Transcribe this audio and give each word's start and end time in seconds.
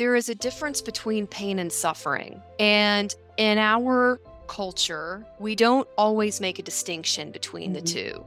there 0.00 0.16
is 0.16 0.30
a 0.30 0.34
difference 0.34 0.80
between 0.80 1.26
pain 1.26 1.58
and 1.58 1.70
suffering. 1.70 2.40
And 2.58 3.14
in 3.36 3.58
our 3.58 4.18
culture, 4.46 5.26
we 5.38 5.54
don't 5.54 5.86
always 5.98 6.40
make 6.40 6.58
a 6.58 6.62
distinction 6.62 7.30
between 7.30 7.74
mm-hmm. 7.74 7.74
the 7.74 7.80
two. 7.82 8.24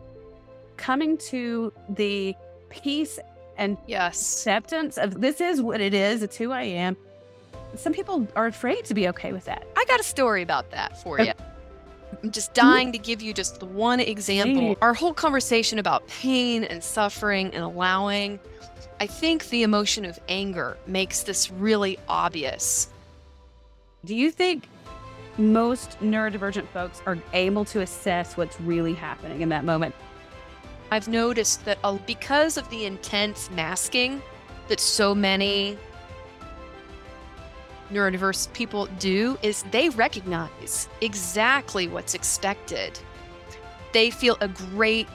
Coming 0.78 1.18
to 1.30 1.74
the 1.90 2.36
peace 2.70 3.18
and 3.58 3.76
yes. 3.88 4.22
acceptance 4.22 5.00
of 5.00 5.20
this 5.20 5.42
is 5.42 5.64
what 5.64 5.82
it 5.82 5.96
is, 5.96 6.22
it's 6.22 6.38
who 6.38 6.52
I 6.52 6.62
am. 6.62 6.96
Some 7.76 7.92
people 7.92 8.28
are 8.36 8.46
afraid 8.46 8.86
to 8.86 8.94
be 8.94 9.08
okay 9.08 9.34
with 9.34 9.46
that. 9.46 9.66
I 9.76 9.84
got 9.86 10.00
a 10.00 10.04
story 10.04 10.44
about 10.44 10.70
that 10.70 11.02
for 11.02 11.20
you. 11.20 11.34
I'm 12.22 12.30
just 12.30 12.54
dying 12.54 12.92
to 12.92 13.00
give 13.00 13.24
you 13.24 13.34
just 13.34 13.64
one 13.64 14.00
example. 14.00 14.78
Our 14.80 14.94
whole 14.94 15.16
conversation 15.16 15.80
about 15.80 16.08
pain 16.08 16.64
and 16.66 16.84
suffering 16.84 17.48
and 17.56 17.64
allowing, 17.64 18.40
I 19.04 19.08
think 19.08 19.50
the 19.50 19.64
emotion 19.64 20.06
of 20.06 20.18
anger 20.30 20.78
makes 20.88 21.24
this 21.24 21.52
really 21.52 22.00
obvious. 22.08 22.88
Do 24.06 24.16
you 24.16 24.32
think 24.32 24.70
most 25.38 26.00
neurodivergent 26.00 26.70
folks 26.70 27.02
are 27.06 27.18
able 27.34 27.66
to 27.66 27.82
assess 27.82 28.38
what's 28.38 28.62
really 28.62 28.94
happening 28.94 29.42
in 29.42 29.50
that 29.50 29.66
moment? 29.66 29.94
I've 30.90 31.10
noticed 31.10 31.66
that 31.66 31.80
uh, 31.84 31.98
because 32.08 32.56
of 32.56 32.70
the 32.70 32.86
intense 32.86 33.52
masking 33.52 34.22
that 34.70 34.80
so 34.80 35.14
many 35.14 35.78
neurodiverse 37.92 38.54
people 38.54 38.86
do 39.00 39.38
is 39.44 39.64
they 39.64 39.90
recognize 39.90 40.88
exactly 41.02 41.90
what's 41.90 42.14
expected. 42.14 42.98
They 43.92 44.12
feel 44.12 44.38
a 44.40 44.48
great 44.48 45.10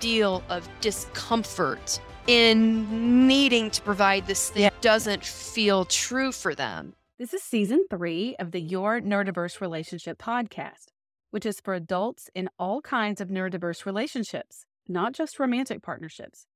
deal 0.00 0.42
of 0.50 0.68
discomfort 0.82 1.98
in 2.26 3.26
needing 3.26 3.70
to 3.70 3.82
provide 3.82 4.26
this 4.26 4.50
thing 4.50 4.62
yeah. 4.62 4.70
doesn't 4.80 5.24
feel 5.24 5.84
true 5.84 6.32
for 6.32 6.54
them. 6.54 6.94
This 7.18 7.34
is 7.34 7.42
season 7.42 7.86
three 7.90 8.36
of 8.38 8.52
the 8.52 8.60
Your 8.60 9.00
Neurodiverse 9.00 9.60
Relationship 9.60 10.18
podcast, 10.18 10.86
which 11.30 11.46
is 11.46 11.60
for 11.60 11.74
adults 11.74 12.30
in 12.34 12.48
all 12.58 12.80
kinds 12.80 13.20
of 13.20 13.28
neurodiverse 13.28 13.86
relationships, 13.86 14.64
not 14.88 15.12
just 15.12 15.38
romantic 15.38 15.82
partnerships. 15.82 16.46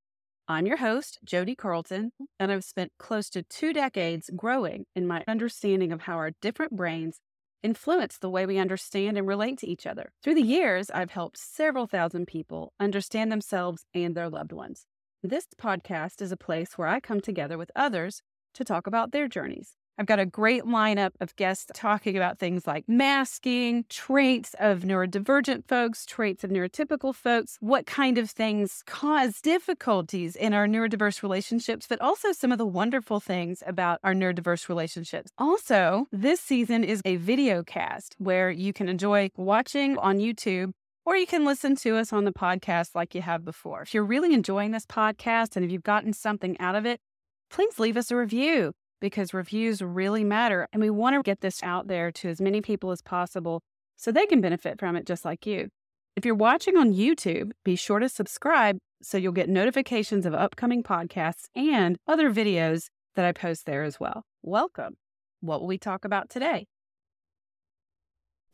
I'm 0.49 0.67
your 0.67 0.77
host, 0.77 1.19
Jodi 1.25 1.57
Carlton, 1.57 2.13
and 2.39 2.53
I've 2.53 2.65
spent 2.65 2.93
close 2.99 3.29
to 3.31 3.43
two 3.43 3.73
decades 3.73 4.31
growing 4.37 4.87
in 4.95 5.07
my 5.07 5.25
understanding 5.27 5.91
of 5.93 6.03
how 6.03 6.15
our 6.15 6.31
different 6.41 6.77
brains 6.77 7.19
influence 7.63 8.19
the 8.19 8.31
way 8.31 8.47
we 8.47 8.59
understand 8.59 9.19
and 9.19 9.27
relate 9.27 9.59
to 9.59 9.67
each 9.67 9.87
other. 9.87 10.13
Through 10.23 10.37
the 10.37 10.43
years, 10.43 10.89
I've 10.91 11.11
helped 11.11 11.39
several 11.39 11.89
thousand 11.89 12.27
people 12.27 12.73
understand 12.79 13.33
themselves 13.33 13.85
and 13.93 14.15
their 14.15 14.29
loved 14.29 14.53
ones. 14.53 14.87
This 15.29 15.49
podcast 15.61 16.23
is 16.23 16.31
a 16.31 16.37
place 16.37 16.79
where 16.79 16.87
I 16.87 17.01
come 17.01 17.21
together 17.21 17.59
with 17.59 17.73
others 17.75 18.23
to 18.55 18.63
talk 18.63 18.87
about 18.87 19.11
their 19.11 19.27
journeys. 19.27 19.73
I've 19.99 20.07
got 20.07 20.21
a 20.21 20.27
great 20.27 20.63
lineup 20.63 21.13
of 21.21 21.35
guests 21.35 21.67
talking 21.75 22.17
about 22.17 22.39
things 22.39 22.65
like 22.65 22.85
masking, 22.87 23.87
traits 23.89 24.55
of 24.61 24.83
neurodivergent 24.83 25.67
folks, 25.67 26.07
traits 26.07 26.45
of 26.45 26.51
neurotypical 26.51 27.13
folks, 27.13 27.57
what 27.59 27.87
kind 27.87 28.19
of 28.19 28.31
things 28.31 28.85
cause 28.87 29.41
difficulties 29.41 30.37
in 30.37 30.55
our 30.55 30.69
neurodiverse 30.69 31.25
relationships, 31.25 31.87
but 31.89 32.01
also 32.01 32.31
some 32.31 32.53
of 32.53 32.59
the 32.59 32.65
wonderful 32.65 33.19
things 33.19 33.65
about 33.67 33.99
our 34.05 34.15
neurodiverse 34.15 34.69
relationships. 34.69 35.33
Also, 35.39 36.07
this 36.13 36.41
season 36.41 36.85
is 36.85 37.03
a 37.05 37.17
video 37.17 37.65
cast 37.65 38.15
where 38.19 38.49
you 38.49 38.73
can 38.73 38.89
enjoy 38.89 39.29
watching 39.37 39.99
on 39.99 40.19
YouTube 40.19 40.73
or 41.07 41.17
you 41.17 41.27
can 41.27 41.45
listen 41.45 41.77
to 41.77 41.97
us 41.97 42.13
on 42.13 42.25
the 42.25 42.33
podcast 42.33 42.97
like 42.97 43.15
you 43.15 43.23
have 43.23 43.45
before. 43.45 43.81
If 43.83 43.95
you're 43.95 44.05
really 44.05 44.35
enjoying 44.35 44.73
this 44.73 44.85
podcast 44.85 45.55
and 45.55 45.65
if 45.65 45.71
you've 45.71 45.85
gotten 45.85 46.13
something 46.13 46.59
out 46.61 46.75
of 46.75 46.85
it, 46.85 47.01
please 47.49 47.79
leave 47.79 47.97
us 47.97 48.11
a 48.11 48.17
review 48.17 48.73
because 49.01 49.33
reviews 49.33 49.81
really 49.81 50.25
matter. 50.25 50.67
And 50.73 50.83
we 50.83 50.91
want 50.91 51.15
to 51.15 51.23
get 51.23 51.41
this 51.41 51.63
out 51.63 51.87
there 51.87 52.11
to 52.11 52.29
as 52.29 52.41
many 52.41 52.61
people 52.61 52.91
as 52.91 53.03
possible 53.03 53.63
so 53.95 54.11
they 54.11 54.27
can 54.27 54.41
benefit 54.41 54.81
from 54.81 54.97
it 54.97 55.07
just 55.07 55.25
like 55.25 55.47
you. 55.47 55.69
If 56.17 56.25
you're 56.25 56.35
watching 56.35 56.77
on 56.77 56.93
YouTube, 56.93 57.53
be 57.65 57.77
sure 57.77 58.01
to 58.01 58.09
subscribe 58.09 58.79
so 59.01 59.17
you'll 59.17 59.33
get 59.33 59.49
notifications 59.49 60.27
of 60.27 60.35
upcoming 60.35 60.83
podcasts 60.83 61.45
and 61.55 61.97
other 62.09 62.33
videos 62.33 62.87
that 63.15 63.25
I 63.25 63.33
post 63.33 63.65
there 63.65 63.85
as 63.85 64.01
well. 64.01 64.25
Welcome. 64.43 64.97
What 65.41 65.61
will 65.61 65.69
we 65.69 65.79
talk 65.79 66.05
about 66.05 66.31
today? 66.31 66.67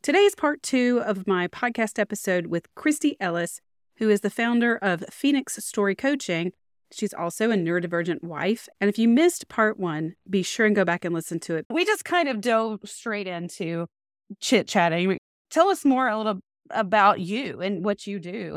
Today's 0.02 0.34
part 0.34 0.62
two 0.62 1.00
of 1.04 1.26
my 1.26 1.46
podcast 1.48 1.98
episode 1.98 2.46
with 2.46 2.74
Christie 2.74 3.16
Ellis, 3.20 3.60
who 3.98 4.10
is 4.10 4.22
the 4.22 4.30
founder 4.30 4.76
of 4.76 5.04
Phoenix 5.10 5.64
Story 5.64 5.94
Coaching 5.94 6.52
She's 6.92 7.14
also 7.14 7.50
a 7.50 7.54
neurodivergent 7.54 8.22
wife. 8.22 8.68
And 8.80 8.88
if 8.88 8.98
you 8.98 9.08
missed 9.08 9.48
part 9.48 9.78
one, 9.78 10.14
be 10.28 10.42
sure 10.42 10.66
and 10.66 10.76
go 10.76 10.84
back 10.84 11.04
and 11.04 11.14
listen 11.14 11.40
to 11.40 11.56
it. 11.56 11.66
We 11.70 11.84
just 11.84 12.04
kind 12.04 12.28
of 12.28 12.40
dove 12.40 12.80
straight 12.84 13.26
into 13.26 13.86
chit 14.40 14.68
chatting. 14.68 15.18
Tell 15.50 15.68
us 15.68 15.84
more 15.84 16.08
a 16.08 16.16
little 16.16 16.40
about 16.70 17.20
you 17.20 17.60
and 17.60 17.84
what 17.84 18.06
you 18.06 18.18
do 18.18 18.56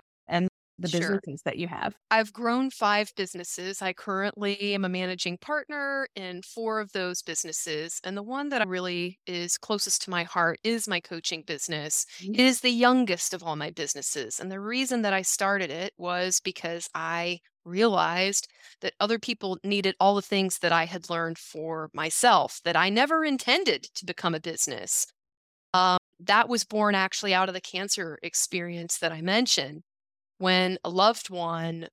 the 0.78 0.88
sure. 0.88 1.00
businesses 1.00 1.41
that 1.44 1.58
you 1.58 1.68
have. 1.68 1.96
I've 2.12 2.34
grown 2.34 2.69
five 2.69 3.13
businesses. 3.16 3.81
I 3.81 3.94
currently 3.94 4.74
am 4.74 4.86
a 4.86 4.90
managing 4.90 5.38
partner 5.38 6.08
in 6.16 6.41
four 6.41 6.80
of 6.80 6.91
those 6.91 7.22
businesses. 7.22 8.00
And 8.03 8.18
the 8.18 8.24
one 8.24 8.50
that 8.50 8.62
I 8.62 8.66
really 8.66 9.19
is 9.25 9.58
closest 9.58 10.03
to 10.03 10.09
my 10.09 10.24
heart 10.24 10.59
is 10.63 10.88
my 10.88 11.00
coaching 11.00 11.44
business. 11.46 12.06
Mm-hmm. 12.19 12.34
It 12.34 12.40
is 12.41 12.62
the 12.62 12.72
youngest 12.72 13.34
of 13.34 13.44
all 13.44 13.56
my 13.56 13.72
businesses. 13.72 14.40
And 14.40 14.52
the 14.52 14.59
reason 14.59 15.02
that 15.03 15.13
I 15.13 15.22
started 15.22 15.72
it 15.72 15.94
was 15.97 16.40
because 16.41 16.90
I 16.94 17.40
realized 17.63 18.47
that 18.81 18.94
other 19.00 19.18
people 19.18 19.57
needed 19.63 19.96
all 20.00 20.16
the 20.16 20.22
things 20.22 20.59
that 20.59 20.72
I 20.72 20.86
had 20.86 21.09
learned 21.09 21.38
for 21.38 21.90
myself 21.94 22.62
that 22.63 22.75
I 22.75 22.90
never 22.90 23.25
intended 23.25 23.84
to 23.96 24.06
become 24.06 24.36
a 24.36 24.40
business. 24.40 25.07
Um, 25.74 25.97
that 26.22 26.47
was 26.47 26.63
born 26.63 26.96
actually 26.96 27.34
out 27.34 27.50
of 27.50 27.56
the 27.56 27.62
cancer 27.62 28.18
experience 28.24 29.00
that 29.00 29.12
I 29.12 29.22
mentioned. 29.22 29.84
When 30.38 30.78
a 30.84 30.90
loved 30.90 31.29
one 31.29 31.88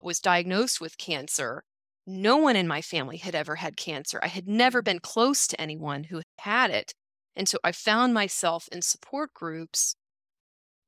was 0.00 0.20
diagnosed 0.20 0.80
with 0.80 0.98
cancer, 0.98 1.64
no 2.06 2.36
one 2.36 2.56
in 2.56 2.68
my 2.68 2.82
family 2.82 3.16
had 3.16 3.34
ever 3.34 3.56
had 3.56 3.76
cancer. 3.76 4.20
I 4.22 4.28
had 4.28 4.46
never 4.46 4.82
been 4.82 5.00
close 5.00 5.46
to 5.48 5.60
anyone 5.60 6.04
who 6.04 6.22
had 6.38 6.70
it. 6.70 6.94
And 7.34 7.48
so 7.48 7.58
I 7.64 7.72
found 7.72 8.14
myself 8.14 8.68
in 8.70 8.82
support 8.82 9.34
groups 9.34 9.96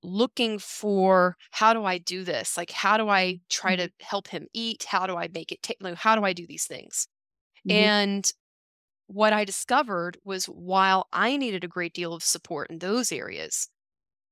looking 0.02 0.58
for 0.58 1.36
how 1.50 1.72
do 1.72 1.84
I 1.84 1.98
do 1.98 2.22
this? 2.22 2.56
Like, 2.56 2.70
how 2.70 2.96
do 2.96 3.08
I 3.08 3.40
try 3.50 3.76
mm-hmm. 3.76 3.86
to 3.86 4.04
help 4.04 4.28
him 4.28 4.46
eat? 4.54 4.84
How 4.84 5.06
do 5.06 5.16
I 5.16 5.28
make 5.32 5.50
it 5.50 5.62
take? 5.62 5.78
Like, 5.80 5.96
how 5.96 6.14
do 6.14 6.24
I 6.24 6.32
do 6.32 6.46
these 6.46 6.66
things? 6.66 7.08
Mm-hmm. 7.66 7.76
And 7.76 8.32
what 9.08 9.32
I 9.32 9.44
discovered 9.44 10.18
was 10.24 10.46
while 10.46 11.08
I 11.12 11.36
needed 11.36 11.64
a 11.64 11.68
great 11.68 11.94
deal 11.94 12.14
of 12.14 12.22
support 12.22 12.70
in 12.70 12.78
those 12.78 13.10
areas, 13.10 13.68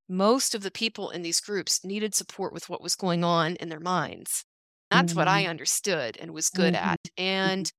most 0.08 0.54
of 0.54 0.62
the 0.62 0.70
people 0.70 1.10
in 1.10 1.22
these 1.22 1.40
groups 1.40 1.84
needed 1.84 2.14
support 2.14 2.52
with 2.52 2.68
what 2.68 2.82
was 2.82 2.94
going 2.94 3.24
on 3.24 3.56
in 3.56 3.68
their 3.68 3.80
minds. 3.80 4.44
That's 4.90 5.12
mm-hmm. 5.12 5.18
what 5.18 5.28
I 5.28 5.42
mm-hmm. 5.42 5.50
understood 5.50 6.16
and 6.20 6.32
was 6.32 6.48
good 6.48 6.74
at. 6.74 6.98
Mm-hmm. 7.18 7.22
And 7.22 7.72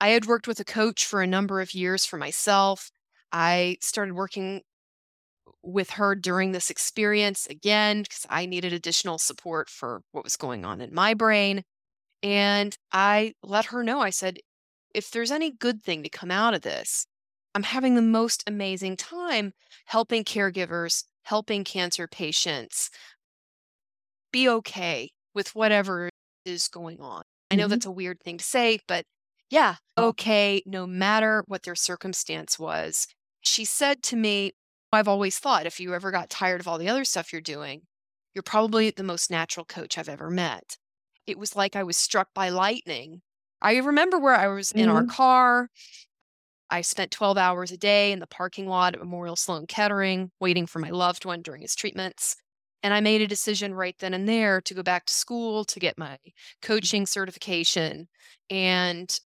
I 0.00 0.08
had 0.08 0.26
worked 0.26 0.46
with 0.48 0.60
a 0.60 0.64
coach 0.64 1.04
for 1.04 1.22
a 1.22 1.26
number 1.26 1.60
of 1.60 1.74
years 1.74 2.04
for 2.04 2.16
myself. 2.16 2.90
I 3.32 3.76
started 3.80 4.14
working 4.14 4.62
with 5.62 5.90
her 5.90 6.14
during 6.14 6.52
this 6.52 6.70
experience 6.70 7.46
again 7.46 8.02
because 8.02 8.26
I 8.28 8.46
needed 8.46 8.72
additional 8.72 9.18
support 9.18 9.68
for 9.68 10.02
what 10.12 10.24
was 10.24 10.36
going 10.36 10.64
on 10.64 10.80
in 10.80 10.94
my 10.94 11.14
brain. 11.14 11.62
And 12.22 12.76
I 12.92 13.34
let 13.42 13.66
her 13.66 13.82
know 13.84 14.00
I 14.00 14.10
said, 14.10 14.38
if 14.94 15.10
there's 15.10 15.30
any 15.30 15.50
good 15.50 15.82
thing 15.82 16.02
to 16.02 16.08
come 16.08 16.30
out 16.30 16.54
of 16.54 16.62
this, 16.62 17.06
I'm 17.54 17.62
having 17.62 17.94
the 17.94 18.02
most 18.02 18.44
amazing 18.46 18.96
time 18.96 19.52
helping 19.86 20.24
caregivers, 20.24 21.04
helping 21.28 21.62
cancer 21.62 22.08
patients 22.08 22.88
be 24.32 24.48
okay 24.48 25.10
with 25.34 25.54
whatever 25.54 26.08
is 26.46 26.68
going 26.68 27.00
on. 27.00 27.22
I 27.50 27.56
know 27.56 27.64
mm-hmm. 27.64 27.70
that's 27.70 27.86
a 27.86 27.90
weird 27.90 28.20
thing 28.20 28.38
to 28.38 28.44
say, 28.44 28.78
but 28.88 29.04
yeah, 29.50 29.76
okay, 29.98 30.62
no 30.64 30.86
matter 30.86 31.44
what 31.46 31.64
their 31.64 31.74
circumstance 31.74 32.58
was. 32.58 33.06
She 33.42 33.66
said 33.66 34.02
to 34.04 34.16
me, 34.16 34.52
I've 34.90 35.08
always 35.08 35.38
thought 35.38 35.66
if 35.66 35.78
you 35.78 35.94
ever 35.94 36.10
got 36.10 36.30
tired 36.30 36.60
of 36.60 36.68
all 36.68 36.78
the 36.78 36.88
other 36.88 37.04
stuff 37.04 37.30
you're 37.30 37.42
doing, 37.42 37.82
you're 38.34 38.42
probably 38.42 38.90
the 38.90 39.02
most 39.02 39.30
natural 39.30 39.66
coach 39.66 39.98
I've 39.98 40.08
ever 40.08 40.30
met. 40.30 40.78
It 41.26 41.38
was 41.38 41.54
like 41.54 41.76
I 41.76 41.82
was 41.82 41.98
struck 41.98 42.28
by 42.34 42.48
lightning. 42.48 43.20
I 43.60 43.76
remember 43.76 44.18
where 44.18 44.34
I 44.34 44.48
was 44.48 44.72
in 44.72 44.86
mm-hmm. 44.86 44.96
our 44.96 45.04
car. 45.04 45.68
I 46.70 46.82
spent 46.82 47.10
12 47.10 47.38
hours 47.38 47.72
a 47.72 47.76
day 47.76 48.12
in 48.12 48.18
the 48.18 48.26
parking 48.26 48.68
lot 48.68 48.94
at 48.94 49.00
Memorial 49.00 49.36
Sloan 49.36 49.66
Kettering 49.66 50.30
waiting 50.40 50.66
for 50.66 50.78
my 50.78 50.90
loved 50.90 51.24
one 51.24 51.42
during 51.42 51.62
his 51.62 51.74
treatments. 51.74 52.36
And 52.82 52.94
I 52.94 53.00
made 53.00 53.22
a 53.22 53.26
decision 53.26 53.74
right 53.74 53.96
then 53.98 54.14
and 54.14 54.28
there 54.28 54.60
to 54.60 54.74
go 54.74 54.82
back 54.82 55.06
to 55.06 55.14
school 55.14 55.64
to 55.64 55.80
get 55.80 55.98
my 55.98 56.18
coaching 56.62 57.06
certification. 57.06 58.08
And 58.50 59.18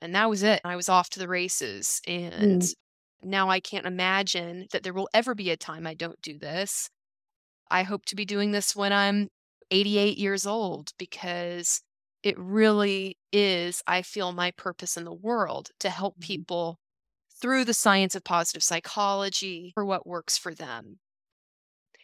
and 0.00 0.14
that 0.14 0.28
was 0.30 0.42
it. 0.42 0.60
I 0.64 0.76
was 0.76 0.88
off 0.88 1.10
to 1.10 1.18
the 1.18 1.28
races. 1.28 2.00
And 2.06 2.62
mm. 2.62 2.74
Now 3.22 3.50
I 3.50 3.60
can't 3.60 3.86
imagine 3.86 4.66
that 4.72 4.82
there 4.82 4.92
will 4.92 5.08
ever 5.12 5.34
be 5.34 5.50
a 5.50 5.56
time 5.56 5.86
I 5.86 5.94
don't 5.94 6.20
do 6.22 6.38
this. 6.38 6.90
I 7.70 7.82
hope 7.82 8.04
to 8.06 8.16
be 8.16 8.24
doing 8.24 8.52
this 8.52 8.76
when 8.76 8.92
I'm 8.92 9.28
88 9.70 10.16
years 10.16 10.46
old 10.46 10.92
because 10.98 11.82
it 12.22 12.38
really 12.38 13.18
is, 13.32 13.82
I 13.86 14.02
feel, 14.02 14.32
my 14.32 14.50
purpose 14.52 14.96
in 14.96 15.04
the 15.04 15.12
world 15.14 15.70
to 15.80 15.90
help 15.90 16.18
Mhm. 16.18 16.20
people 16.20 16.78
through 17.40 17.64
the 17.66 17.74
science 17.74 18.14
of 18.14 18.24
positive 18.24 18.62
psychology 18.62 19.72
for 19.74 19.84
what 19.84 20.06
works 20.06 20.38
for 20.38 20.54
them. 20.54 21.00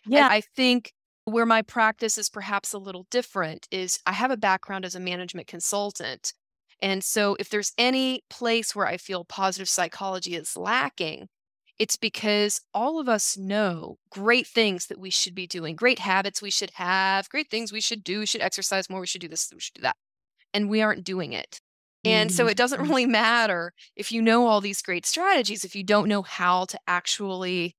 Yeah. 0.05 0.31
I, 0.31 0.37
I 0.37 0.41
think 0.41 0.93
where 1.25 1.47
my 1.47 1.63
practice 1.63 2.19
is 2.19 2.29
perhaps 2.29 2.73
a 2.73 2.79
little 2.79 3.07
different 3.11 3.69
is 3.71 4.01
I 4.07 4.13
have 4.13 4.31
a 4.31 4.37
background 4.37 4.85
as 4.85 4.95
a 4.95 5.01
management 5.01 5.47
consultant. 5.47 6.35
And 6.81 7.05
so 7.05 7.37
if 7.39 7.49
there's 7.49 7.73
any 7.79 8.23
place 8.29 8.75
where 8.75 8.87
I 8.87 8.97
feel 8.97 9.25
positive 9.25 9.69
psychology 9.69 10.35
is 10.35 10.57
lacking, 10.57 11.29
it's 11.83 11.97
because 11.97 12.61
all 12.75 13.01
of 13.01 13.09
us 13.09 13.37
know 13.37 13.99
great 14.11 14.47
things 14.47 14.87
that 14.87 14.99
we 15.01 15.11
should 15.11 15.35
be 15.35 15.47
doing, 15.47 15.77
great 15.77 15.99
habits 15.99 16.41
we 16.43 16.51
should 16.51 16.71
have, 16.77 17.29
great 17.31 17.51
things 17.51 17.73
we 17.73 17.81
should 17.81 18.05
do. 18.05 18.21
We 18.21 18.27
should 18.27 18.43
exercise 18.43 18.89
more. 18.91 19.01
We 19.01 19.07
should 19.09 19.21
do 19.23 19.29
this. 19.29 19.51
We 19.53 19.61
should 19.61 19.75
do 19.75 19.83
that. 19.83 19.97
And 20.55 20.71
we 20.71 20.83
aren't 20.83 21.05
doing 21.05 21.33
it. 21.33 21.61
And 22.05 22.33
so 22.33 22.47
Mhm. 22.47 22.49
it 22.49 22.57
doesn't 22.57 22.81
really 22.89 23.07
matter 23.07 23.73
if 23.97 24.13
you 24.13 24.23
know 24.23 24.47
all 24.47 24.61
these 24.61 24.83
great 24.83 25.07
strategies, 25.07 25.65
if 25.65 25.77
you 25.77 25.85
don't 25.85 26.09
know 26.09 26.23
how 26.23 26.67
to 26.67 26.79
actually 26.89 27.77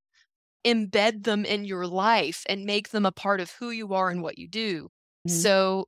embed 0.66 1.24
them 1.24 1.46
in 1.46 1.66
your 1.66 1.88
life 1.88 2.44
and 2.48 2.66
make 2.66 2.90
them 2.90 3.06
a 3.06 3.12
part 3.12 3.42
of 3.42 3.52
who 3.54 3.70
you 3.72 3.94
are 3.94 4.10
and 4.10 4.22
what 4.24 4.38
you 4.38 4.48
do. 4.48 4.90
Mhm. 5.26 5.48
So, 5.48 5.88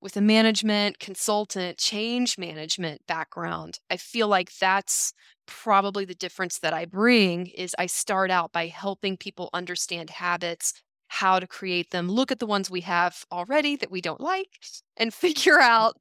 with 0.00 0.16
a 0.16 0.20
management, 0.20 0.98
consultant, 0.98 1.78
change 1.78 2.38
management 2.38 3.06
background, 3.06 3.80
I 3.90 3.96
feel 3.96 4.28
like 4.28 4.56
that's 4.58 5.12
probably 5.46 6.04
the 6.04 6.14
difference 6.14 6.58
that 6.60 6.74
I 6.74 6.84
bring 6.84 7.46
is 7.48 7.74
I 7.78 7.86
start 7.86 8.30
out 8.30 8.52
by 8.52 8.66
helping 8.68 9.16
people 9.16 9.50
understand 9.52 10.10
habits, 10.10 10.72
how 11.08 11.40
to 11.40 11.46
create 11.46 11.90
them, 11.90 12.08
look 12.08 12.30
at 12.30 12.38
the 12.38 12.46
ones 12.46 12.70
we 12.70 12.82
have 12.82 13.24
already 13.32 13.76
that 13.76 13.90
we 13.90 14.00
don't 14.00 14.20
like 14.20 14.60
and 14.96 15.12
figure 15.14 15.60
out 15.60 15.96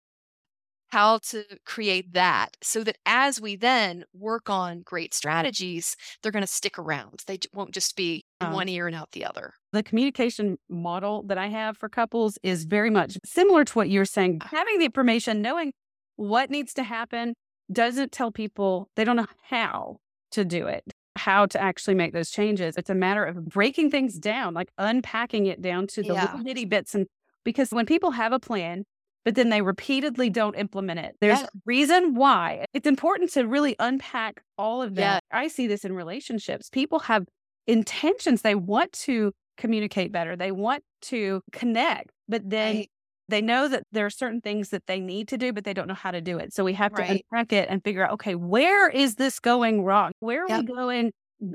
how 0.89 1.17
to 1.17 1.43
create 1.65 2.13
that 2.13 2.55
so 2.61 2.83
that 2.83 2.97
as 3.05 3.41
we 3.41 3.55
then 3.55 4.05
work 4.13 4.49
on 4.49 4.81
great 4.81 5.13
strategies, 5.13 5.95
they're 6.21 6.31
going 6.31 6.43
to 6.43 6.47
stick 6.47 6.79
around. 6.79 7.23
They 7.27 7.39
won't 7.53 7.73
just 7.73 7.95
be 7.97 8.25
in 8.41 8.47
Um, 8.47 8.53
one 8.53 8.69
ear 8.69 8.87
and 8.87 8.95
out 8.95 9.11
the 9.11 9.25
other. 9.25 9.53
the 9.73 9.83
communication 9.83 10.57
model 10.69 11.23
that 11.23 11.37
I 11.37 11.47
have 11.47 11.77
for 11.77 11.89
couples 11.89 12.37
is 12.43 12.65
very 12.65 12.89
much 12.89 13.17
similar 13.25 13.63
to 13.65 13.73
what 13.73 13.89
you're 13.89 14.05
saying. 14.05 14.41
Having 14.45 14.79
the 14.79 14.85
information, 14.85 15.41
knowing 15.41 15.73
what 16.15 16.49
needs 16.49 16.73
to 16.75 16.83
happen, 16.83 17.33
doesn't 17.71 18.11
tell 18.11 18.31
people 18.31 18.89
they 18.95 19.03
don't 19.03 19.17
know 19.17 19.27
how 19.49 19.97
to 20.31 20.45
do 20.45 20.67
it, 20.67 20.83
how 21.17 21.45
to 21.47 21.61
actually 21.61 21.95
make 21.95 22.13
those 22.13 22.29
changes. 22.31 22.75
It's 22.77 22.89
a 22.89 22.95
matter 22.95 23.23
of 23.25 23.45
breaking 23.45 23.91
things 23.91 24.17
down, 24.17 24.53
like 24.53 24.69
unpacking 24.77 25.45
it 25.47 25.61
down 25.61 25.87
to 25.87 26.01
the 26.01 26.13
Yeah. 26.13 26.21
little 26.33 26.39
nitty 26.39 26.69
bits. 26.69 26.95
And 26.95 27.07
because 27.43 27.71
when 27.71 27.85
people 27.85 28.11
have 28.11 28.31
a 28.33 28.39
plan, 28.39 28.83
but 29.25 29.35
then 29.35 29.49
they 29.49 29.61
repeatedly 29.61 30.29
don't 30.29 30.55
implement 30.55 30.99
it, 31.01 31.17
there's 31.19 31.39
Yeah. 31.41 31.45
a 31.47 31.59
reason 31.65 32.15
why. 32.15 32.65
It's 32.73 32.87
important 32.87 33.31
to 33.33 33.45
really 33.45 33.75
unpack 33.79 34.41
all 34.57 34.81
of 34.81 34.93
Yeah. 34.93 35.15
that. 35.15 35.23
I 35.31 35.49
see 35.49 35.67
this 35.67 35.83
in 35.83 35.93
relationships. 35.93 36.69
People 36.69 36.99
have 36.99 37.25
intentions, 37.67 38.41
they 38.41 38.55
want 38.55 38.91
to 38.93 39.31
communicate 39.57 40.11
better. 40.11 40.35
They 40.35 40.51
want 40.51 40.83
to 41.03 41.41
connect, 41.51 42.11
but 42.27 42.49
then 42.49 42.83
Right. 42.83 42.89
they 43.29 43.41
know 43.41 43.67
that 43.67 43.83
there 43.91 44.05
are 44.05 44.09
certain 44.09 44.39
things 44.41 44.69
that 44.69 44.83
they 44.87 44.99
need 44.99 45.27
to 45.29 45.37
do, 45.37 45.51
but 45.51 45.63
they 45.65 45.73
don't 45.73 45.87
know 45.87 45.93
how 45.93 46.11
to 46.11 46.21
do 46.21 46.37
it. 46.37 46.53
So 46.53 46.63
we 46.63 46.73
have 46.73 46.93
to 46.95 47.03
Right. 47.03 47.09
unpack 47.09 47.51
it 47.53 47.67
and 47.69 47.83
figure 47.83 48.05
out, 48.05 48.11
okay, 48.13 48.35
where 48.35 48.89
is 48.89 49.15
this 49.15 49.39
going 49.39 49.83
wrong? 49.83 50.11
Where 50.19 50.45
are 50.45 50.49
Yep. 50.49 50.61
we 50.61 50.63
going? 50.63 51.11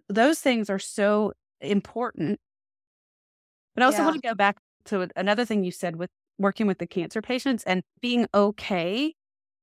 Those 0.09 0.41
things 0.41 0.69
are 0.71 0.79
so 0.79 1.33
important. 1.61 2.39
But 3.75 3.83
I 3.83 3.87
also 3.87 4.03
Yeah. 4.03 4.05
want 4.05 4.17
to 4.21 4.29
go 4.29 4.35
back 4.35 4.59
to 4.87 5.09
another 5.17 5.45
thing 5.45 5.65
you 5.65 5.71
said 5.71 5.97
with 5.97 6.11
working 6.39 6.67
with 6.67 6.79
the 6.79 6.87
cancer 6.87 7.23
patients 7.23 7.63
and 7.65 7.83
being 8.01 8.27
okay. 8.35 9.15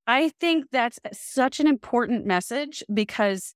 I 0.07 0.31
think 0.41 0.67
that's 0.71 0.99
such 1.13 1.59
an 1.59 1.67
important 1.67 2.25
message 2.25 2.83
because 2.93 3.53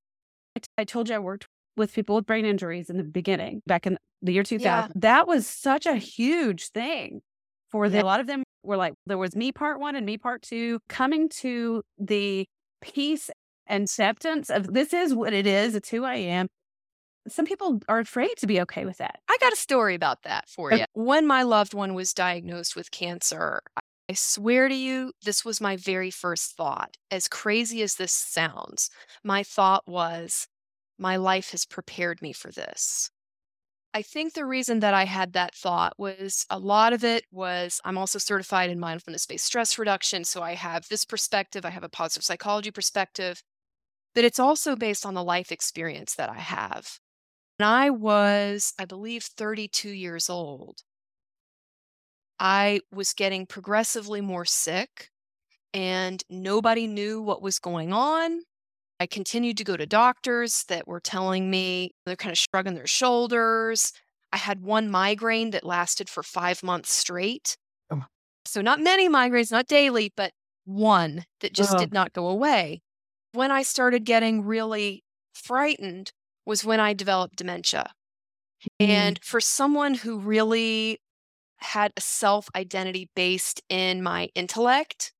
I 0.57 0.61
t- 0.61 0.69
I 0.79 0.85
told 0.85 1.09
you 1.09 1.15
I 1.15 1.19
worked 1.19 1.47
with 1.75 1.93
people 1.93 2.15
with 2.15 2.25
brain 2.25 2.45
injuries 2.45 2.89
in 2.89 2.97
the 2.97 3.03
beginning, 3.03 3.61
back 3.65 3.87
in 3.87 3.97
the 4.21 4.33
year 4.33 4.43
2000. 4.43 4.93
That 4.95 5.27
was 5.27 5.47
such 5.47 5.85
a 5.85 5.95
huge 5.95 6.67
thing 6.69 7.21
for 7.71 7.89
them. 7.89 7.97
Yeah. 7.97 8.03
A 8.03 8.05
lot 8.05 8.19
of 8.19 8.27
them 8.27 8.43
were 8.63 8.77
like, 8.77 8.93
there 9.05 9.17
was 9.17 9.35
me 9.35 9.51
part 9.51 9.79
one 9.79 9.95
and 9.95 10.05
me 10.05 10.17
part 10.17 10.41
two, 10.41 10.79
coming 10.87 11.29
to 11.29 11.83
the 11.97 12.45
peace 12.81 13.29
and 13.67 13.83
acceptance 13.83 14.49
of 14.49 14.73
this 14.73 14.93
is 14.93 15.13
what 15.13 15.33
it 15.33 15.47
is, 15.47 15.75
it's 15.75 15.89
who 15.89 16.03
I 16.03 16.15
am. 16.15 16.47
Some 17.27 17.45
people 17.45 17.79
are 17.87 17.99
afraid 17.99 18.35
to 18.37 18.47
be 18.47 18.59
okay 18.61 18.83
with 18.85 18.97
that. 18.97 19.19
I 19.29 19.37
got 19.39 19.53
a 19.53 19.57
story 19.57 19.95
about 19.95 20.23
that 20.23 20.49
for 20.49 20.73
you. 20.73 20.83
When 20.93 21.25
my 21.25 21.43
loved 21.43 21.73
one 21.73 21.93
was 21.93 22.13
diagnosed 22.13 22.75
with 22.75 22.91
cancer, 22.91 23.61
I 24.09 24.13
swear 24.13 24.67
to 24.67 24.75
you, 24.75 25.13
this 25.23 25.45
was 25.45 25.61
my 25.61 25.77
very 25.77 26.11
first 26.11 26.57
thought. 26.57 26.97
As 27.09 27.29
crazy 27.29 27.81
as 27.81 27.95
this 27.95 28.11
sounds, 28.11 28.89
my 29.23 29.41
thought 29.41 29.83
was, 29.87 30.47
my 31.03 31.17
life 31.17 31.51
has 31.51 31.65
prepared 31.65 32.21
me 32.21 32.31
for 32.31 32.49
this. 32.49 33.11
I 33.93 34.01
think 34.01 34.33
the 34.33 34.45
reason 34.45 34.79
that 34.79 34.93
I 34.93 35.03
had 35.03 35.33
that 35.33 35.53
thought 35.53 35.93
was 35.99 36.45
a 36.49 36.57
lot 36.57 36.93
of 36.93 37.03
it 37.03 37.25
was 37.29 37.81
I'm 37.83 37.97
also 37.97 38.17
certified 38.17 38.69
in 38.69 38.79
mindfulness 38.79 39.25
based 39.25 39.45
stress 39.45 39.77
reduction. 39.77 40.23
So 40.23 40.41
I 40.41 40.55
have 40.55 40.87
this 40.87 41.03
perspective, 41.03 41.65
I 41.65 41.71
have 41.71 41.83
a 41.83 41.89
positive 41.89 42.23
psychology 42.23 42.71
perspective, 42.71 43.43
but 44.15 44.23
it's 44.23 44.39
also 44.39 44.77
based 44.77 45.05
on 45.05 45.13
the 45.13 45.23
life 45.23 45.51
experience 45.51 46.15
that 46.15 46.29
I 46.29 46.39
have. 46.39 46.97
When 47.57 47.67
I 47.67 47.89
was, 47.89 48.73
I 48.79 48.85
believe, 48.85 49.23
32 49.23 49.89
years 49.89 50.29
old, 50.29 50.83
I 52.39 52.79
was 52.93 53.13
getting 53.13 53.45
progressively 53.45 54.21
more 54.21 54.45
sick 54.45 55.09
and 55.73 56.23
nobody 56.29 56.87
knew 56.87 57.21
what 57.21 57.41
was 57.41 57.59
going 57.59 57.91
on. 57.91 58.43
I 59.03 59.05
continued 59.05 59.57
to 59.57 59.65
go 59.65 59.75
to 59.75 59.85
doctors 59.85 60.63
that 60.69 60.87
were 60.87 61.01
telling 61.01 61.51
me 61.51 61.91
they're 62.05 62.15
kind 62.15 62.31
of 62.31 62.37
shrugging 62.37 62.75
their 62.75 62.87
shoulders. 62.87 63.91
I 64.31 64.37
had 64.37 64.61
one 64.61 64.89
migraine 64.89 65.51
that 65.51 65.65
lasted 65.65 66.07
for 66.07 66.23
five 66.23 66.63
months 66.63 66.93
straight. 66.93 67.57
Oh. 67.91 68.05
So, 68.45 68.61
not 68.61 68.79
many 68.79 69.09
migraines, 69.09 69.51
not 69.51 69.67
daily, 69.67 70.13
but 70.15 70.31
one 70.63 71.25
that 71.41 71.51
just 71.51 71.73
Ugh. 71.73 71.79
did 71.79 71.93
not 71.93 72.13
go 72.13 72.29
away. 72.29 72.81
When 73.33 73.51
I 73.51 73.63
started 73.63 74.05
getting 74.05 74.45
really 74.45 75.03
frightened 75.33 76.13
was 76.45 76.63
when 76.63 76.79
I 76.79 76.93
developed 76.93 77.35
dementia. 77.35 77.91
Mm. 78.81 78.87
And 78.87 79.19
for 79.21 79.41
someone 79.41 79.95
who 79.95 80.17
really 80.17 81.01
had 81.57 81.91
a 81.97 82.01
self 82.01 82.47
identity 82.55 83.09
based 83.17 83.61
in 83.67 84.01
my 84.01 84.29
intellect, 84.33 85.11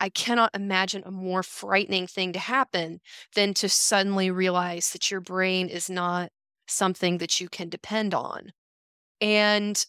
I 0.00 0.08
cannot 0.08 0.54
imagine 0.54 1.02
a 1.04 1.10
more 1.10 1.42
frightening 1.42 2.06
thing 2.06 2.32
to 2.32 2.38
happen 2.38 3.00
than 3.34 3.54
to 3.54 3.68
suddenly 3.68 4.30
realize 4.30 4.90
that 4.90 5.10
your 5.10 5.20
brain 5.20 5.68
is 5.68 5.90
not 5.90 6.30
something 6.66 7.18
that 7.18 7.40
you 7.40 7.48
can 7.48 7.68
depend 7.68 8.14
on. 8.14 8.52
And 9.20 9.84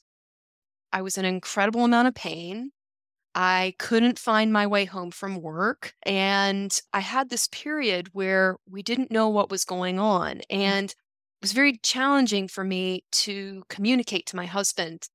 I 0.91 1.01
was 1.01 1.17
in 1.17 1.25
an 1.25 1.33
incredible 1.33 1.83
amount 1.83 2.07
of 2.07 2.15
pain. 2.15 2.71
I 3.35 3.75
couldn't 3.77 4.17
find 4.17 4.51
my 4.51 4.65
way 4.65 4.85
home 4.85 5.11
from 5.11 5.41
work. 5.41 5.93
And 6.03 6.77
I 6.93 7.01
had 7.01 7.29
this 7.29 7.47
period 7.47 8.09
where 8.13 8.57
we 8.67 8.81
didn't 8.81 9.11
know 9.11 9.29
what 9.29 9.51
was 9.51 9.65
going 9.65 9.99
on. 9.99 10.37
Mm. 10.37 10.43
And 10.49 10.89
it 10.89 11.43
was 11.43 11.53
very 11.53 11.77
challenging 11.83 12.47
for 12.47 12.63
me 12.63 13.03
to 13.11 13.63
communicate 13.69 14.25
to 14.27 14.35
my 14.35 14.45
husband 14.45 15.07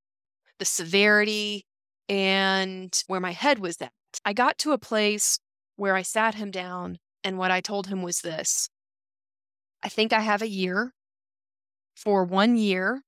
the 0.59 0.65
severity 0.65 1.67
and 2.09 3.03
where 3.07 3.21
my 3.21 3.33
head 3.33 3.59
was 3.59 3.81
at. 3.81 3.93
I 4.25 4.33
got 4.33 4.59
to 4.59 4.73
a 4.73 4.79
place 4.79 5.39
where 5.77 5.97
I 5.97 6.03
sat 6.03 6.35
him 6.35 6.51
down, 6.51 6.99
and 7.23 7.39
what 7.39 7.51
I 7.51 7.61
told 7.61 7.87
him 7.87 8.03
was 8.03 8.21
this 8.21 8.69
I 9.83 9.89
think 9.89 10.13
I 10.13 10.21
have 10.21 10.43
a 10.43 10.49
year. 10.49 10.93
For 11.95 12.25
one 12.25 12.57
year, 12.57 13.03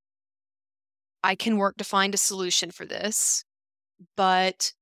I 1.22 1.34
can 1.34 1.56
work 1.56 1.76
to 1.78 1.84
find 1.84 2.14
a 2.14 2.18
solution 2.18 2.70
for 2.70 2.86
this. 2.86 3.44
But 4.16 4.72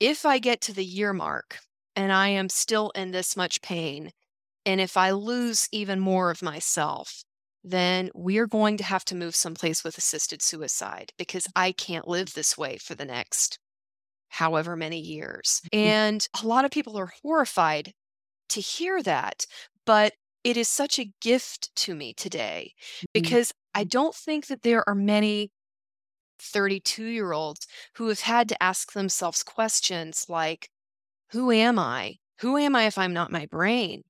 if 0.00 0.26
I 0.26 0.38
get 0.38 0.60
to 0.62 0.74
the 0.74 0.84
year 0.84 1.12
mark 1.12 1.60
and 1.94 2.12
I 2.12 2.28
am 2.28 2.48
still 2.48 2.90
in 2.90 3.12
this 3.12 3.36
much 3.36 3.62
pain, 3.62 4.10
and 4.66 4.80
if 4.80 4.96
I 4.96 5.12
lose 5.12 5.68
even 5.72 6.00
more 6.00 6.30
of 6.30 6.42
myself, 6.42 7.24
then 7.66 8.10
we're 8.14 8.46
going 8.46 8.76
to 8.76 8.84
have 8.84 9.04
to 9.06 9.16
move 9.16 9.34
someplace 9.34 9.82
with 9.82 9.98
assisted 9.98 10.40
suicide 10.40 11.12
because 11.18 11.48
mm. 11.48 11.52
I 11.56 11.72
can't 11.72 12.06
live 12.06 12.32
this 12.32 12.56
way 12.56 12.78
for 12.78 12.94
the 12.94 13.04
next 13.04 13.58
however 14.28 14.76
many 14.76 15.00
years. 15.00 15.60
Mm. 15.72 15.78
And 15.78 16.28
a 16.42 16.46
lot 16.46 16.64
of 16.64 16.70
people 16.70 16.96
are 16.96 17.12
horrified 17.22 17.92
to 18.50 18.60
hear 18.60 19.02
that, 19.02 19.46
but 19.84 20.12
it 20.44 20.56
is 20.56 20.68
such 20.68 21.00
a 21.00 21.10
gift 21.20 21.74
to 21.74 21.96
me 21.96 22.14
today 22.14 22.72
mm-hmm. 22.76 23.06
because 23.12 23.52
I 23.74 23.84
mm. 23.84 23.90
don't 23.90 24.14
think 24.14 24.46
that 24.46 24.62
there 24.62 24.88
are 24.88 24.94
many 24.94 25.50
32 26.38 27.04
year 27.04 27.32
olds 27.32 27.66
who 27.96 28.08
have 28.08 28.20
had 28.20 28.48
to 28.50 28.62
ask 28.62 28.92
themselves 28.92 29.42
questions 29.42 30.26
like, 30.28 30.70
Who 31.32 31.50
am 31.50 31.80
I? 31.80 32.16
Who 32.40 32.56
am 32.58 32.76
I 32.76 32.84
if 32.84 32.96
I'm 32.96 33.12
not 33.12 33.32
my 33.32 33.46
brain? 33.46 34.02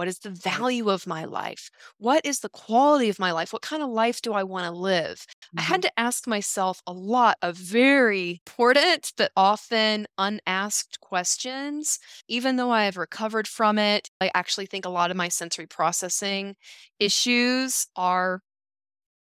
What 0.00 0.08
is 0.08 0.20
the 0.20 0.30
value 0.30 0.88
of 0.88 1.06
my 1.06 1.26
life? 1.26 1.70
What 1.98 2.24
is 2.24 2.40
the 2.40 2.48
quality 2.48 3.10
of 3.10 3.18
my 3.18 3.32
life? 3.32 3.52
What 3.52 3.60
kind 3.60 3.82
of 3.82 3.90
life 3.90 4.22
do 4.22 4.32
I 4.32 4.42
want 4.44 4.64
to 4.64 4.70
live? 4.70 5.26
I 5.58 5.60
had 5.62 5.82
Mhm. 5.82 5.82
to 5.82 6.00
ask 6.00 6.26
myself 6.26 6.80
a 6.86 6.92
lot 6.94 7.36
of 7.42 7.54
very 7.56 8.40
important 8.46 9.12
but 9.18 9.30
often 9.36 10.06
unasked 10.16 11.00
questions. 11.00 11.98
Even 12.28 12.56
though 12.56 12.70
I 12.70 12.84
have 12.84 12.96
recovered 12.96 13.46
from 13.46 13.78
it, 13.78 14.08
I 14.22 14.30
actually 14.34 14.64
think 14.64 14.86
a 14.86 14.88
lot 14.88 15.10
of 15.10 15.18
my 15.18 15.28
sensory 15.28 15.66
processing 15.66 16.56
issues 16.98 17.86
are 17.94 18.40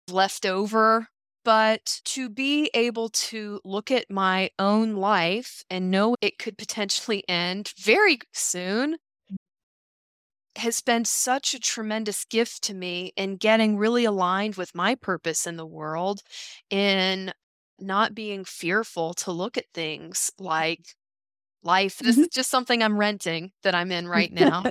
left 0.09 0.45
over. 0.45 1.07
But 1.43 2.01
to 2.05 2.27
be 2.27 2.71
able 2.73 3.09
to 3.09 3.61
look 3.63 3.91
at 3.91 4.09
my 4.09 4.49
own 4.57 4.95
life 4.95 5.63
and 5.69 5.91
know 5.91 6.15
it 6.19 6.39
could 6.39 6.57
potentially 6.57 7.23
end 7.29 7.71
very 7.77 8.17
soon 8.33 8.97
has 10.57 10.81
been 10.81 11.05
such 11.05 11.53
a 11.53 11.59
tremendous 11.59 12.25
gift 12.25 12.63
to 12.63 12.73
me 12.73 13.13
in 13.17 13.37
getting 13.37 13.77
really 13.77 14.05
aligned 14.05 14.55
with 14.55 14.75
my 14.75 14.95
purpose 14.95 15.47
in 15.47 15.57
the 15.57 15.65
world, 15.65 16.21
in 16.69 17.33
not 17.79 18.15
being 18.15 18.45
fearful 18.45 19.13
to 19.15 19.31
look 19.31 19.57
at 19.57 19.65
things 19.73 20.31
like 20.39 20.95
life. 21.63 21.99
This 22.03 22.17
Mhm. 22.17 22.23
is 22.23 22.29
just 22.33 22.49
something 22.51 22.83
I'm 22.83 22.99
renting 22.99 23.53
that 23.63 23.75
I'm 23.75 23.91
in 23.91 24.07
right 24.09 24.33
now. 24.33 24.69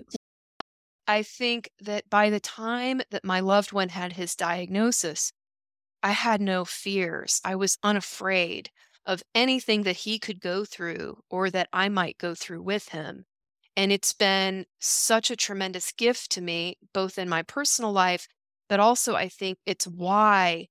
I 1.06 1.22
think 1.22 1.70
that 1.80 2.10
by 2.10 2.28
the 2.28 2.40
time 2.40 3.00
that 3.10 3.24
my 3.24 3.40
loved 3.40 3.72
one 3.72 3.88
had 3.88 4.12
his 4.12 4.36
diagnosis, 4.36 5.32
I 6.02 6.12
had 6.12 6.40
no 6.40 6.64
fears. 6.64 7.40
I 7.44 7.56
was 7.56 7.78
unafraid 7.82 8.70
of 9.06 9.22
anything 9.34 9.82
that 9.84 9.98
he 9.98 10.18
could 10.18 10.40
go 10.40 10.64
through 10.64 11.22
or 11.30 11.50
that 11.50 11.68
I 11.72 11.88
might 11.90 12.18
go 12.18 12.34
through 12.34 12.62
with 12.62 12.90
him. 12.90 13.26
And 13.76 13.90
it's 13.90 14.12
been 14.12 14.66
such 14.80 15.30
a 15.30 15.36
tremendous 15.36 15.92
gift 15.92 16.30
to 16.32 16.40
me, 16.40 16.78
both 16.92 17.18
in 17.18 17.28
my 17.28 17.42
personal 17.42 17.92
life, 17.92 18.28
but 18.68 18.80
also 18.80 19.14
I 19.14 19.28
think 19.28 19.58
it's 19.66 19.86
why 19.86 20.68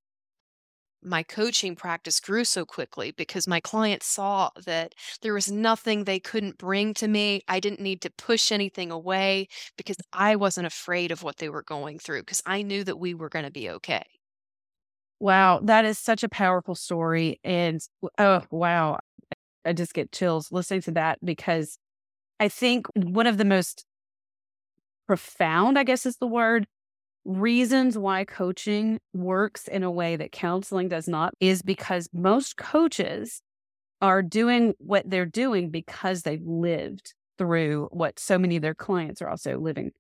my 1.06 1.24
coaching 1.24 1.76
practice 1.76 2.20
grew 2.20 2.44
so 2.44 2.66
quickly 2.66 3.12
because 3.12 3.48
my 3.48 3.60
clients 3.60 4.08
saw 4.08 4.50
that 4.66 4.94
there 5.22 5.34
was 5.34 5.52
nothing 5.52 6.04
they 6.04 6.20
couldn't 6.20 6.58
bring 6.58 6.94
to 6.96 7.08
me. 7.08 7.42
I 7.48 7.60
didn't 7.60 7.82
need 7.82 8.02
to 8.02 8.10
push 8.10 8.52
anything 8.52 8.92
away 8.92 9.48
because 9.78 9.98
I 10.12 10.36
wasn't 10.36 10.68
afraid 10.68 11.12
of 11.12 11.24
what 11.24 11.38
they 11.38 11.50
were 11.50 11.64
going 11.64 12.00
through 12.00 12.22
because 12.22 12.42
I 12.46 12.62
knew 12.62 12.84
that 12.86 13.00
we 13.00 13.14
were 13.14 13.30
going 13.30 13.46
to 13.46 13.52
be 13.52 13.70
okay. 13.70 14.04
Wow, 15.20 15.60
that 15.64 15.86
is 15.86 16.00
such 16.00 16.24
a 16.24 16.30
powerful 16.30 16.76
story. 16.76 17.40
And 17.44 17.82
oh, 18.18 18.42
wow. 18.52 19.00
I 19.66 19.74
just 19.74 19.94
get 19.94 20.12
chills 20.12 20.52
listening 20.52 20.82
to 20.82 20.92
that 20.92 21.20
because 21.24 21.78
I 22.44 22.50
think 22.50 22.88
one 22.94 23.26
of 23.26 23.38
the 23.38 23.46
most 23.46 23.86
profound, 25.08 25.80
I 25.80 25.86
guess 25.86 26.06
is 26.06 26.18
the 26.18 26.28
word, 26.28 26.68
reasons 27.24 27.98
why 27.98 28.26
coaching 28.26 29.00
works 29.14 29.70
in 29.70 29.82
a 29.82 29.90
way 29.90 30.18
that 30.18 30.34
counseling 30.34 30.90
does 30.90 31.08
not 31.08 31.34
is 31.40 31.62
because 31.62 32.10
most 32.12 32.58
coaches 32.58 33.42
are 34.02 34.22
doing 34.22 34.74
what 34.80 35.10
they're 35.10 35.26
doing 35.26 35.70
because 35.70 36.24
they've 36.24 36.46
lived 36.46 37.14
through 37.38 37.88
what 37.94 38.20
so 38.20 38.38
many 38.38 38.58
of 38.58 38.62
their 38.62 38.76
clients 38.76 39.22
are 39.22 39.30
also 39.30 39.58
living. 39.58 39.92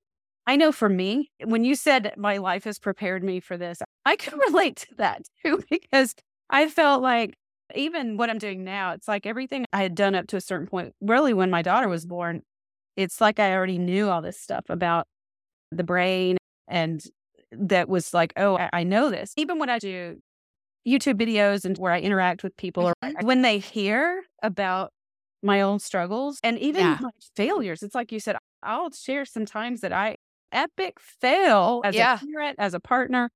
I 0.45 0.57
know 0.57 0.73
for 0.73 0.89
me, 0.89 1.31
when 1.45 1.63
you 1.63 1.75
said 1.75 2.13
my 2.17 2.35
life 2.39 2.65
has 2.65 2.77
prepared 2.77 3.23
me 3.23 3.39
for 3.39 3.55
this, 3.55 3.81
I 4.03 4.17
can 4.17 4.37
relate 4.49 4.75
to 4.89 4.95
that 4.95 5.21
too, 5.45 5.63
because 5.71 6.13
I 6.49 6.67
felt 6.67 7.01
like 7.01 7.35
even 7.75 8.17
what 8.17 8.29
I'm 8.29 8.37
doing 8.37 8.63
now, 8.63 8.93
it's 8.93 9.07
like 9.07 9.25
everything 9.25 9.65
I 9.73 9.81
had 9.83 9.95
done 9.95 10.15
up 10.15 10.27
to 10.27 10.37
a 10.37 10.41
certain 10.41 10.67
point, 10.67 10.93
really 11.01 11.33
when 11.33 11.49
my 11.49 11.61
daughter 11.61 11.87
was 11.89 12.05
born, 12.05 12.41
it's 12.97 13.21
like 13.21 13.39
I 13.39 13.53
already 13.53 13.77
knew 13.77 14.09
all 14.09 14.21
this 14.21 14.39
stuff 14.39 14.65
about 14.69 15.07
the 15.71 15.83
brain 15.83 16.37
and 16.67 17.03
that 17.51 17.89
was 17.89 18.13
like, 18.13 18.33
oh, 18.37 18.57
I, 18.73 18.83
know 18.83 19.09
this. 19.09 19.33
Even 19.37 19.59
when 19.59 19.69
I 19.69 19.79
do 19.79 20.19
YouTube 20.87 21.15
videos 21.21 21.65
and 21.65 21.77
where 21.77 21.91
I 21.93 21.99
interact 21.99 22.43
with 22.43 22.55
people, 22.57 22.85
or 22.85 22.93
Mhm. 23.03 23.23
when 23.23 23.41
they 23.43 23.59
hear 23.59 24.23
about 24.43 24.91
my 25.43 25.61
own 25.61 25.79
struggles 25.79 26.39
and 26.43 26.59
even 26.59 26.79
Yeah. 26.79 26.99
my 26.99 27.11
failures, 27.35 27.83
it's 27.83 27.95
like 27.95 28.11
you 28.11 28.19
said, 28.19 28.37
I'll 28.63 28.91
share 28.91 29.25
sometimes 29.25 29.81
that 29.81 29.93
I 29.93 30.17
epic 30.51 30.99
fail 30.99 31.81
as 31.85 31.95
Yeah. 31.95 32.19
a 32.19 32.25
parent, 32.25 32.57
as 32.59 32.73
a 32.73 32.79
partner. 32.79 33.29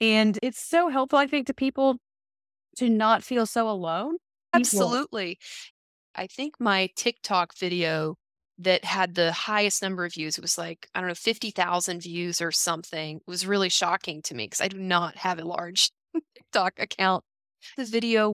And 0.00 0.38
it's 0.42 0.60
so 0.60 0.88
helpful, 0.88 1.18
I 1.18 1.26
think, 1.26 1.46
to 1.48 1.54
people 1.54 1.98
to 2.76 2.88
not 2.88 3.22
feel 3.22 3.46
so 3.46 3.68
alone. 3.68 4.16
Absolutely. 4.52 5.38
I 6.14 6.26
think 6.26 6.54
my 6.60 6.90
TikTok 6.96 7.56
video 7.56 8.16
that 8.58 8.84
had 8.84 9.14
the 9.14 9.32
highest 9.32 9.82
number 9.82 10.04
of 10.04 10.12
views, 10.14 10.38
it 10.38 10.42
was 10.42 10.58
like, 10.58 10.88
I 10.94 11.00
don't 11.00 11.08
know, 11.08 11.14
50,000 11.14 12.02
views 12.02 12.40
or 12.40 12.52
something. 12.52 13.16
It 13.16 13.22
was 13.26 13.46
really 13.46 13.68
shocking 13.68 14.22
to 14.22 14.34
me 14.34 14.44
because 14.44 14.60
I 14.60 14.68
do 14.68 14.78
not 14.78 15.16
have 15.16 15.38
a 15.38 15.44
large 15.44 15.90
TikTok 16.36 16.74
account. 16.78 17.24
The 17.76 17.84
video 17.84 18.32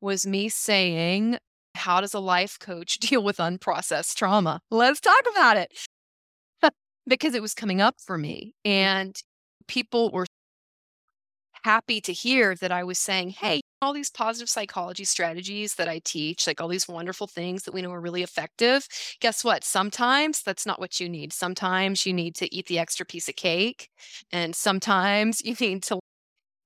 was 0.00 0.26
me 0.26 0.48
saying, 0.48 1.38
How 1.74 2.00
does 2.00 2.14
a 2.14 2.20
life 2.20 2.58
coach 2.58 2.98
deal 2.98 3.22
with 3.22 3.38
unprocessed 3.38 4.14
trauma? 4.14 4.60
Let's 4.70 5.00
talk 5.00 5.22
about 5.30 5.56
it. 5.56 5.72
because 7.06 7.34
it 7.34 7.42
was 7.42 7.54
coming 7.54 7.80
up 7.80 7.96
for 8.00 8.18
me. 8.18 8.54
And 8.64 9.16
people 9.66 10.10
were 10.10 10.26
happy 11.68 12.00
to 12.00 12.14
hear 12.14 12.54
that 12.54 12.72
I 12.72 12.82
was 12.82 12.98
saying, 12.98 13.28
hey, 13.28 13.60
all 13.82 13.92
these 13.92 14.08
positive 14.10 14.48
psychology 14.48 15.04
strategies 15.04 15.74
that 15.74 15.86
I 15.86 16.00
teach, 16.02 16.46
like 16.46 16.62
all 16.62 16.68
these 16.68 16.88
wonderful 16.88 17.26
things 17.26 17.64
that 17.64 17.74
we 17.74 17.82
know 17.82 17.92
are 17.92 18.00
really 18.00 18.22
effective. 18.22 18.88
Guess 19.20 19.44
what? 19.44 19.64
Sometimes 19.64 20.42
that's 20.42 20.64
not 20.64 20.80
what 20.80 20.98
you 20.98 21.10
need. 21.10 21.30
Sometimes 21.34 22.06
you 22.06 22.14
need 22.14 22.34
to 22.36 22.52
eat 22.54 22.68
the 22.68 22.78
extra 22.78 23.04
piece 23.04 23.28
of 23.28 23.36
cake. 23.36 23.90
And 24.32 24.56
sometimes 24.56 25.42
you 25.44 25.54
need 25.60 25.82
to 25.84 26.00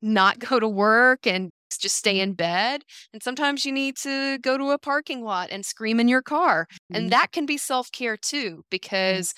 not 0.02 0.38
go 0.38 0.60
to 0.60 0.68
work 0.68 1.26
and 1.26 1.50
just 1.80 1.96
stay 1.96 2.20
in 2.20 2.34
bed. 2.34 2.82
And 3.12 3.22
sometimes 3.22 3.66
you 3.66 3.72
need 3.72 3.96
to 3.98 4.38
go 4.38 4.56
to 4.56 4.70
a 4.70 4.78
parking 4.78 5.24
lot 5.24 5.48
and 5.50 5.66
scream 5.66 5.98
in 5.98 6.06
your 6.06 6.22
car. 6.22 6.68
Mhm. 6.92 6.96
And 6.96 7.12
that 7.12 7.32
can 7.32 7.44
be 7.44 7.56
self 7.58 7.90
care 7.90 8.16
too, 8.16 8.62
because 8.70 9.34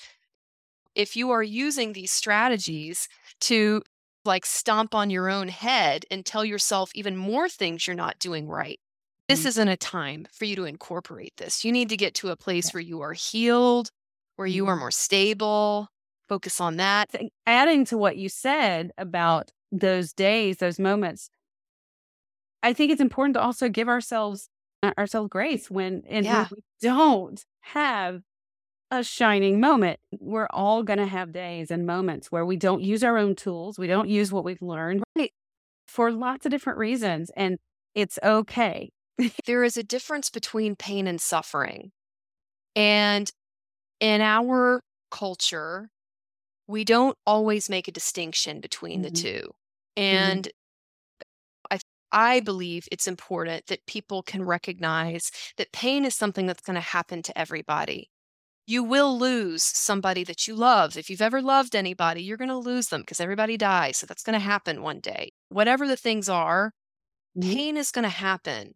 if 0.95 1.15
you 1.15 1.31
are 1.31 1.43
using 1.43 1.93
these 1.93 2.11
strategies 2.11 3.07
to 3.41 3.81
like 4.25 4.45
stomp 4.45 4.95
on 4.95 5.09
your 5.09 5.29
own 5.29 5.47
head 5.47 6.05
and 6.11 6.25
tell 6.25 6.45
yourself 6.45 6.91
even 6.95 7.17
more 7.17 7.49
things 7.49 7.85
you're 7.87 7.95
not 7.95 8.19
doing 8.19 8.47
right, 8.47 8.79
this 9.29 9.45
Mhm. 9.45 9.47
isn't 9.47 9.67
a 9.67 9.77
time 9.77 10.27
for 10.31 10.45
you 10.45 10.55
to 10.55 10.65
incorporate 10.65 11.33
this. 11.37 11.63
You 11.65 11.71
need 11.71 11.89
to 11.89 11.97
get 11.97 12.13
to 12.15 12.29
a 12.29 12.37
place 12.37 12.73
where 12.73 12.81
you 12.81 13.01
are 13.01 13.13
healed, 13.13 13.89
where 14.37 14.47
you 14.47 14.67
are 14.67 14.75
Mhm. 14.75 14.77
more 14.77 14.91
stable. 14.91 15.87
Focus 16.29 16.59
on 16.61 16.77
that. 16.77 17.11
adding 17.47 17.85
to 17.85 17.97
what 17.97 18.17
you 18.17 18.29
said 18.29 18.91
about 18.97 19.51
those 19.71 20.13
days, 20.13 20.57
those 20.57 20.79
moments, 20.79 21.29
I 22.63 22.73
think 22.73 22.91
it's 22.91 23.01
important 23.01 23.35
to 23.35 23.41
also 23.41 23.69
give 23.69 23.87
ourselves 23.87 24.49
uh, 24.83 24.93
ourselves 24.97 25.29
grace 25.29 25.69
when 25.69 26.03
and 26.07 26.29
Yeah. 26.29 26.47
when 26.47 26.47
we 26.51 26.57
don't 26.81 27.43
have 27.61 28.21
a 28.91 29.03
shining 29.03 29.59
moment. 29.59 29.99
We're 30.19 30.47
all 30.51 30.83
going 30.83 30.99
to 30.99 31.05
have 31.07 31.31
days 31.31 31.71
and 31.71 31.85
moments 31.85 32.31
where 32.31 32.45
we 32.45 32.57
don't 32.57 32.81
use 32.81 33.03
our 33.03 33.17
own 33.17 33.35
tools, 33.35 33.77
we 33.79 33.87
don't 33.87 34.09
use 34.09 34.31
what 34.31 34.43
we've 34.45 34.61
learned 34.61 35.03
Right. 35.17 35.31
for 35.87 36.11
lots 36.11 36.45
of 36.45 36.51
different 36.51 36.79
reasons, 36.79 37.31
and 37.35 37.57
it's 37.95 38.19
okay. 38.23 38.91
there 39.47 39.63
is 39.63 39.77
a 39.77 39.83
difference 39.83 40.29
between 40.29 40.75
pain 40.75 41.07
and 41.07 41.19
suffering. 41.21 41.91
And 42.75 43.31
in 43.99 44.21
our 44.21 44.81
culture, 45.11 45.89
we 46.67 46.83
don't 46.85 47.17
always 47.25 47.69
make 47.69 47.87
a 47.87 47.91
distinction 47.93 48.61
between 48.61 49.01
the 49.03 49.11
Mhm. 49.11 49.15
two. 49.15 49.51
And 49.97 50.49
I 51.71 51.79
I 52.11 52.39
believe 52.39 52.87
it's 52.91 53.07
important 53.07 53.67
that 53.67 53.85
people 53.87 54.23
can 54.23 54.43
recognize 54.43 55.31
that 55.57 55.71
pain 55.73 56.05
is 56.05 56.15
something 56.15 56.45
that's 56.45 56.61
going 56.61 56.75
to 56.75 56.81
happen 56.81 57.21
to 57.23 57.37
everybody. 57.37 58.09
You 58.67 58.83
will 58.83 59.17
lose 59.17 59.63
somebody 59.63 60.23
that 60.23 60.47
you 60.47 60.55
love. 60.55 60.97
If 60.97 61.09
you've 61.09 61.21
ever 61.21 61.41
loved 61.41 61.75
anybody, 61.75 62.23
you're 62.23 62.37
going 62.37 62.49
to 62.49 62.57
lose 62.57 62.87
them 62.89 63.01
because 63.01 63.19
everybody 63.19 63.57
dies. 63.57 63.97
So 63.97 64.05
that's 64.07 64.23
going 64.23 64.33
to 64.33 64.39
happen 64.39 64.81
one 64.81 64.99
day. 64.99 65.33
Whatever 65.49 65.87
the 65.87 65.95
things 65.97 66.29
are, 66.29 66.73
Mhm. 67.37 67.53
pain 67.53 67.77
is 67.77 67.91
going 67.91 68.03
to 68.03 68.09
happen. 68.09 68.75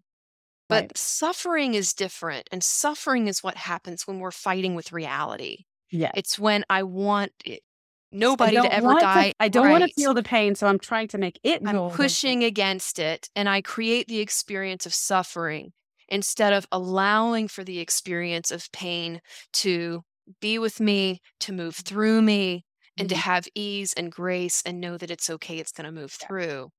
But 0.70 0.86
Right. 0.86 0.98
suffering 0.98 1.76
is 1.76 1.94
different. 1.94 2.48
And 2.52 2.64
suffering 2.64 3.28
is 3.28 3.44
what 3.44 3.58
happens 3.58 4.08
when 4.08 4.20
we're 4.20 4.32
fighting 4.32 4.76
with 4.76 4.92
reality. 4.92 5.66
Yes. 5.92 6.12
It's 6.16 6.40
when 6.40 6.64
I 6.70 6.84
want 6.84 7.32
it, 7.46 7.64
nobody 8.12 8.62
to 8.62 8.72
ever 8.72 8.96
die. 8.96 9.34
I 9.40 9.50
don't 9.50 9.70
want 9.70 9.84
to 9.84 9.90
feel 9.90 10.14
the 10.14 10.24
pain, 10.24 10.56
so 10.56 10.68
I'm 10.68 10.80
trying 10.80 11.08
to 11.10 11.18
make 11.18 11.40
it 11.44 11.64
I'm 11.66 11.74
go 11.74 11.86
away. 11.86 11.96
pushing 11.96 12.44
against 12.44 13.00
it 13.00 13.30
and 13.36 13.50
I 13.50 13.62
create 13.62 14.08
the 14.08 14.20
experience 14.20 14.86
of 14.86 14.94
suffering 14.94 15.74
instead 16.12 16.54
of 16.54 16.68
allowing 16.72 17.48
for 17.48 17.64
the 17.64 17.80
experience 17.80 18.52
of 18.52 18.72
pain 18.72 19.22
to 19.54 20.04
be 20.42 20.60
with 20.60 20.80
me, 20.80 21.22
to 21.42 21.54
move 21.54 21.76
through 21.76 22.22
me, 22.22 22.66
and 22.98 23.10
to 23.10 23.16
Mhm. 23.16 23.16
have 23.16 23.48
ease 23.56 23.94
and 23.94 24.12
grace 24.12 24.62
and 24.66 24.80
know 24.82 24.98
that 24.98 25.12
it's 25.12 25.30
okay, 25.30 25.58
it's 25.60 25.72
going 25.72 25.86
to 25.86 25.92
move 25.92 26.12
through. 26.12 26.70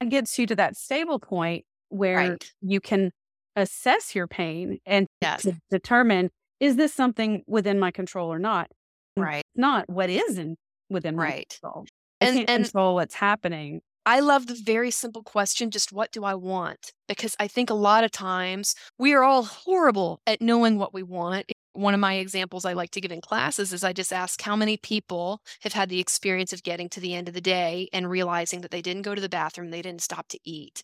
And 0.00 0.10
gets 0.10 0.38
you 0.38 0.46
to 0.46 0.56
that 0.56 0.76
stable 0.76 1.18
point 1.18 1.64
where 1.88 2.38
Right. 2.38 2.52
you 2.60 2.80
can 2.80 3.12
assess 3.56 4.14
your 4.14 4.26
pain 4.26 4.78
and 4.86 5.06
Yes. 5.20 5.52
determine 5.70 6.30
is 6.60 6.76
this 6.76 6.92
something 6.94 7.42
within 7.46 7.78
my 7.78 7.90
control 7.90 8.32
or 8.32 8.38
not. 8.38 8.70
Right. 9.16 9.44
not 9.56 9.88
what 9.90 10.10
is 10.10 10.38
in 10.38 10.56
within 10.90 11.18
my 11.18 11.32
Right. 11.32 11.60
control. 11.60 11.86
I 12.20 12.26
And 12.26 12.28
can't 12.28 12.48
and 12.48 12.72
control 12.72 12.94
what's 12.94 13.14
happening. 13.14 13.82
I 14.04 14.18
love 14.20 14.46
the 14.48 14.54
very 14.60 14.90
simple 14.90 15.22
question, 15.22 15.70
just 15.70 15.92
what 15.92 16.10
do 16.10 16.24
I 16.24 16.34
want? 16.34 16.92
Because 17.06 17.36
I 17.38 17.46
think 17.46 17.70
a 17.70 17.74
lot 17.74 18.02
of 18.04 18.10
times 18.10 18.74
we 18.98 19.12
are 19.12 19.22
all 19.22 19.44
horrible 19.44 20.20
at 20.26 20.40
knowing 20.42 20.76
what 20.76 20.92
we 20.92 21.02
want. 21.04 21.52
One 21.74 21.94
of 21.94 22.00
my 22.00 22.14
examples 22.14 22.64
I 22.64 22.72
like 22.72 22.90
to 22.90 23.00
give 23.00 23.12
in 23.12 23.20
classes 23.20 23.72
is 23.72 23.84
I 23.84 23.92
just 23.92 24.12
ask 24.12 24.42
how 24.42 24.56
many 24.56 24.76
people 24.76 25.40
have 25.62 25.72
had 25.72 25.88
the 25.88 26.00
experience 26.00 26.52
of 26.52 26.64
getting 26.64 26.88
to 26.90 27.00
the 27.00 27.14
end 27.14 27.28
of 27.28 27.34
the 27.34 27.40
day 27.40 27.88
and 27.92 28.10
realizing 28.10 28.60
that 28.62 28.72
they 28.72 28.82
didn't 28.82 29.02
go 29.02 29.14
to 29.14 29.20
the 29.20 29.28
bathroom, 29.28 29.70
they 29.70 29.82
didn't 29.82 30.02
stop 30.02 30.26
to 30.28 30.38
eat. 30.44 30.82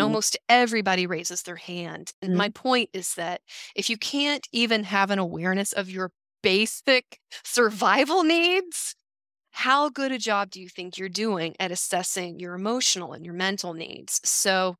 Mhm. 0.00 0.04
Almost 0.04 0.36
everybody 0.48 1.06
raises 1.06 1.42
their 1.42 1.56
hand. 1.56 2.12
And 2.22 2.36
my 2.36 2.50
point 2.50 2.90
is 2.92 3.14
that 3.14 3.40
if 3.74 3.88
you 3.90 3.96
can't 3.96 4.46
even 4.52 4.84
have 4.84 5.10
an 5.10 5.18
awareness 5.18 5.72
of 5.72 5.90
your 5.90 6.12
basic 6.42 7.18
survival 7.44 8.22
needs, 8.24 8.94
how 9.58 9.88
good 9.90 10.12
a 10.12 10.18
job 10.18 10.50
do 10.50 10.60
you 10.60 10.68
think 10.68 10.98
you're 10.98 11.08
doing 11.08 11.56
at 11.60 11.72
assessing 11.72 12.38
your 12.38 12.54
emotional 12.54 13.12
and 13.12 13.24
your 13.24 13.34
mental 13.34 13.74
needs? 13.74 14.20
So, 14.24 14.76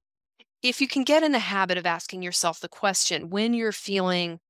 if 0.62 0.80
you 0.80 0.88
can 0.88 1.04
get 1.04 1.22
in 1.22 1.32
the 1.32 1.38
habit 1.40 1.78
of 1.78 1.86
asking 1.86 2.22
yourself 2.22 2.60
the 2.60 2.68
question 2.68 3.30
when 3.30 3.54
you're 3.54 3.72
feeling 3.72 4.40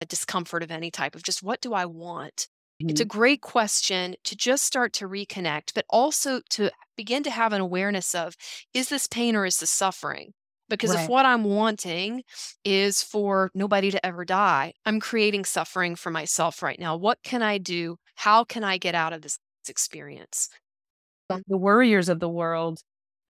a 0.00 0.06
discomfort 0.06 0.62
of 0.62 0.70
any 0.70 0.90
type, 0.90 1.14
of 1.14 1.22
just 1.22 1.42
what 1.42 1.60
do 1.60 1.74
I 1.74 1.86
want? 1.86 2.48
It's 2.88 3.00
a 3.00 3.04
Mhm. 3.04 3.10
great 3.18 3.40
question 3.40 4.16
to 4.24 4.36
just 4.36 4.64
start 4.64 4.92
to 4.94 5.08
reconnect, 5.08 5.72
but 5.74 5.86
also 5.88 6.40
to 6.50 6.70
begin 6.96 7.22
to 7.24 7.30
have 7.30 7.52
an 7.52 7.60
awareness 7.60 8.14
of 8.14 8.36
is 8.74 8.88
this 8.90 9.06
pain 9.06 9.36
or 9.36 9.46
is 9.46 9.58
this 9.60 9.70
suffering? 9.70 10.34
Because 10.68 10.94
if 10.94 11.08
what 11.08 11.26
I'm 11.26 11.44
wanting 11.44 12.24
is 12.64 13.02
for 13.02 13.50
nobody 13.54 13.90
to 13.90 14.04
ever 14.04 14.24
die, 14.24 14.72
I'm 14.86 15.00
creating 15.00 15.44
suffering 15.44 15.96
for 15.96 16.10
myself 16.10 16.62
right 16.62 16.78
now. 16.78 16.96
What 16.96 17.22
can 17.22 17.42
I 17.42 17.58
do? 17.58 17.96
How 18.16 18.44
can 18.44 18.64
I 18.64 18.78
get 18.78 18.94
out 18.94 19.12
of 19.12 19.22
this 19.22 19.38
experience? 19.68 20.48
the 21.48 21.56
worriers 21.56 22.08
of 22.08 22.20
the 22.20 22.28
world. 22.28 22.80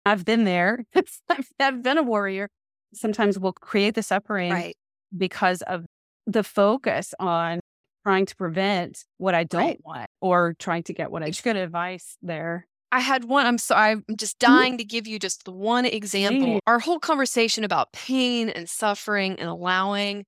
I've 0.06 0.26
been 0.26 0.44
there. 0.44 0.86
I've, 1.60 1.84
been 1.84 1.98
a 1.98 2.04
warrior. 2.04 2.50
Sometimes 2.94 3.38
we'll 3.40 3.54
create 3.54 3.96
the 3.96 4.04
suffering 4.04 4.52
Right. 4.52 4.76
because 5.16 5.62
of 5.64 5.86
the 6.28 6.44
focus 6.44 7.14
on 7.20 7.60
trying 8.06 8.26
to 8.26 8.36
prevent 8.36 9.06
what 9.18 9.34
I 9.36 9.44
don't 9.44 9.62
Right. 9.62 9.80
want 9.84 10.08
or 10.22 10.56
trying 10.60 10.84
to 10.84 10.94
get 10.94 11.12
what 11.12 11.24
I 11.24 11.28
Just 11.28 11.44
good 11.44 11.56
advice 11.56 12.18
there. 12.22 12.68
I 12.92 13.00
had 13.00 13.26
one. 13.26 13.46
I'm 13.46 13.58
sorry. 13.58 13.92
I'm 13.92 14.04
just 14.18 14.40
dying 14.40 14.78
to 14.78 14.84
give 14.84 15.06
you 15.08 15.20
just 15.20 15.44
the 15.46 15.52
one 15.52 15.86
example. 15.86 16.46
Please. 16.54 16.60
Our 16.68 16.80
whole 16.80 17.00
conversation 17.00 17.64
about 17.64 17.92
pain 17.94 18.50
and 18.50 18.70
suffering 18.70 19.38
and 19.40 19.50
allowing, 19.50 20.26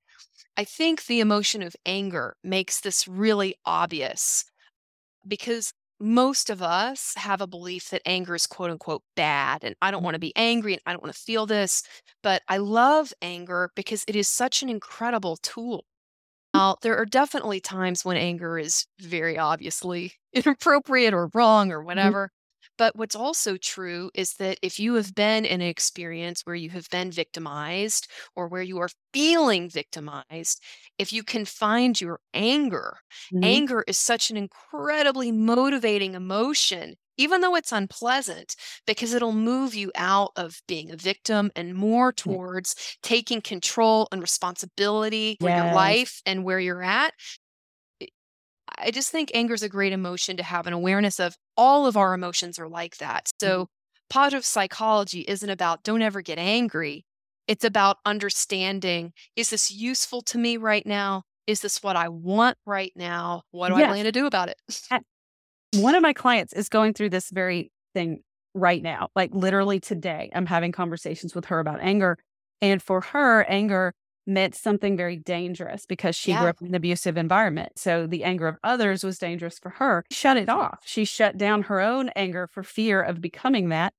I 0.57 0.63
think 0.63 1.05
the 1.05 1.19
emotion 1.21 1.61
of 1.63 1.75
anger 1.85 2.35
makes 2.43 2.81
this 2.81 3.07
really 3.07 3.55
obvious 3.65 4.43
because 5.27 5.71
most 5.99 6.49
of 6.49 6.61
us 6.61 7.13
have 7.17 7.41
a 7.41 7.47
belief 7.47 7.89
that 7.89 8.01
anger 8.05 8.35
is 8.35 8.47
quote 8.47 8.69
unquote 8.69 9.03
bad. 9.15 9.63
And 9.63 9.75
I 9.81 9.91
don't 9.91 10.01
mm. 10.01 10.05
want 10.05 10.15
to 10.15 10.19
be 10.19 10.35
angry 10.35 10.73
and 10.73 10.81
I 10.85 10.91
don't 10.91 11.01
want 11.01 11.13
to 11.13 11.21
feel 11.21 11.45
this. 11.45 11.83
But 12.23 12.41
I 12.47 12.57
love 12.57 13.13
anger 13.21 13.71
because 13.75 14.03
it 14.07 14.15
is 14.15 14.27
such 14.27 14.61
an 14.61 14.69
incredible 14.69 15.37
tool. 15.37 15.85
Mm. 16.53 16.59
Now, 16.59 16.75
there 16.81 16.97
are 16.97 17.05
definitely 17.05 17.59
times 17.59 18.05
when 18.05 18.17
anger 18.17 18.57
is 18.59 18.85
very 18.99 19.37
obviously 19.37 20.13
inappropriate 20.33 21.13
or 21.13 21.29
wrong 21.33 21.71
or 21.71 21.81
mm. 21.81 21.85
whatever. 21.85 22.31
But 22.77 22.95
what's 22.95 23.15
also 23.15 23.57
true 23.57 24.11
is 24.13 24.33
that 24.35 24.59
if 24.61 24.79
you 24.79 24.95
have 24.95 25.15
been 25.15 25.45
in 25.45 25.61
an 25.61 25.67
experience 25.67 26.41
where 26.43 26.55
you 26.55 26.69
have 26.71 26.89
been 26.89 27.11
victimized 27.11 28.07
or 28.35 28.47
where 28.47 28.61
you 28.61 28.77
are 28.79 28.89
feeling 29.13 29.69
victimized, 29.69 30.61
if 30.97 31.11
you 31.11 31.23
can 31.23 31.45
find 31.45 31.99
your 31.99 32.19
anger, 32.33 32.99
Mhm. 33.31 33.57
anger 33.57 33.83
is 33.87 33.97
such 33.97 34.29
an 34.29 34.37
incredibly 34.37 35.31
motivating 35.31 36.13
emotion, 36.13 36.95
even 37.17 37.41
though 37.41 37.55
it's 37.55 37.71
unpleasant, 37.71 38.55
because 38.85 39.13
it'll 39.13 39.31
move 39.33 39.73
you 39.73 39.91
out 39.95 40.31
of 40.35 40.61
being 40.67 40.91
a 40.91 40.97
victim 40.97 41.51
and 41.55 41.73
more 41.75 42.11
towards 42.13 42.75
taking 43.01 43.41
control 43.41 44.07
and 44.11 44.21
responsibility 44.21 45.37
for 45.41 45.49
your 45.49 45.65
life 45.65 46.21
and 46.25 46.43
where 46.43 46.59
you're 46.59 46.83
at. 46.83 47.13
I- 48.77 48.87
I 48.87 48.91
just 48.91 49.11
think 49.11 49.31
anger 49.33 49.53
is 49.53 49.63
a 49.63 49.69
great 49.69 49.93
emotion 49.93 50.37
to 50.37 50.43
have 50.43 50.67
an 50.67 50.73
awareness 50.73 51.19
of. 51.19 51.35
All 51.55 51.85
of 51.87 51.97
our 51.97 52.13
emotions 52.13 52.59
are 52.59 52.67
like 52.69 52.97
that. 52.97 53.25
Mm-hmm. 53.25 53.45
So, 53.45 53.67
positive 54.09 54.45
psychology 54.45 55.21
isn't 55.27 55.49
about 55.49 55.83
don't 55.83 56.01
ever 56.01 56.21
get 56.21 56.37
angry. 56.37 57.05
It's 57.47 57.65
about 57.65 57.97
understanding 58.05 59.13
is 59.35 59.49
this 59.49 59.71
useful 59.71 60.21
to 60.23 60.37
me 60.37 60.57
right 60.57 60.85
now? 60.85 61.23
Is 61.47 61.61
this 61.61 61.81
what 61.81 61.95
I 61.95 62.09
want 62.09 62.57
right 62.65 62.91
now? 62.95 63.43
What 63.51 63.69
do 63.69 63.75
I 63.75 63.79
Yes. 63.79 63.89
plan 63.89 64.05
to 64.05 64.11
do 64.11 64.25
about 64.25 64.49
it? 64.49 64.57
One 65.75 65.95
of 65.95 66.01
my 66.01 66.13
clients 66.13 66.53
is 66.53 66.69
going 66.69 66.93
through 66.93 67.09
this 67.09 67.29
very 67.29 67.71
thing 67.93 68.21
right 68.53 68.81
now. 68.81 69.09
Like 69.15 69.33
literally 69.33 69.79
today, 69.79 70.29
I'm 70.33 70.45
having 70.45 70.71
conversations 70.71 71.35
with 71.35 71.45
her 71.45 71.59
about 71.59 71.79
anger. 71.81 72.17
And 72.61 72.81
for 72.81 73.01
her, 73.01 73.43
anger 73.43 73.93
meant 74.27 74.53
something 74.55 74.97
very 74.97 75.15
dangerous 75.17 75.85
because 75.85 76.15
she 76.15 76.33
grew 76.33 76.47
up 76.47 76.61
in 76.61 76.67
an 76.67 76.75
abusive 76.75 77.17
environment. 77.17 77.73
So 77.77 78.05
the 78.05 78.23
anger 78.23 78.47
of 78.47 78.57
others 78.63 79.03
was 79.03 79.17
dangerous 79.17 79.57
for 79.57 79.69
her. 79.71 80.03
Shut 80.11 80.37
it 80.37 80.49
off. 80.49 80.79
She 80.85 81.05
shut 81.05 81.37
down 81.37 81.63
her 81.63 81.79
own 81.79 82.09
anger 82.15 82.47
for 82.47 82.61
fear 82.63 83.01
of 83.01 83.21
becoming 83.21 83.69
that. 83.69 83.93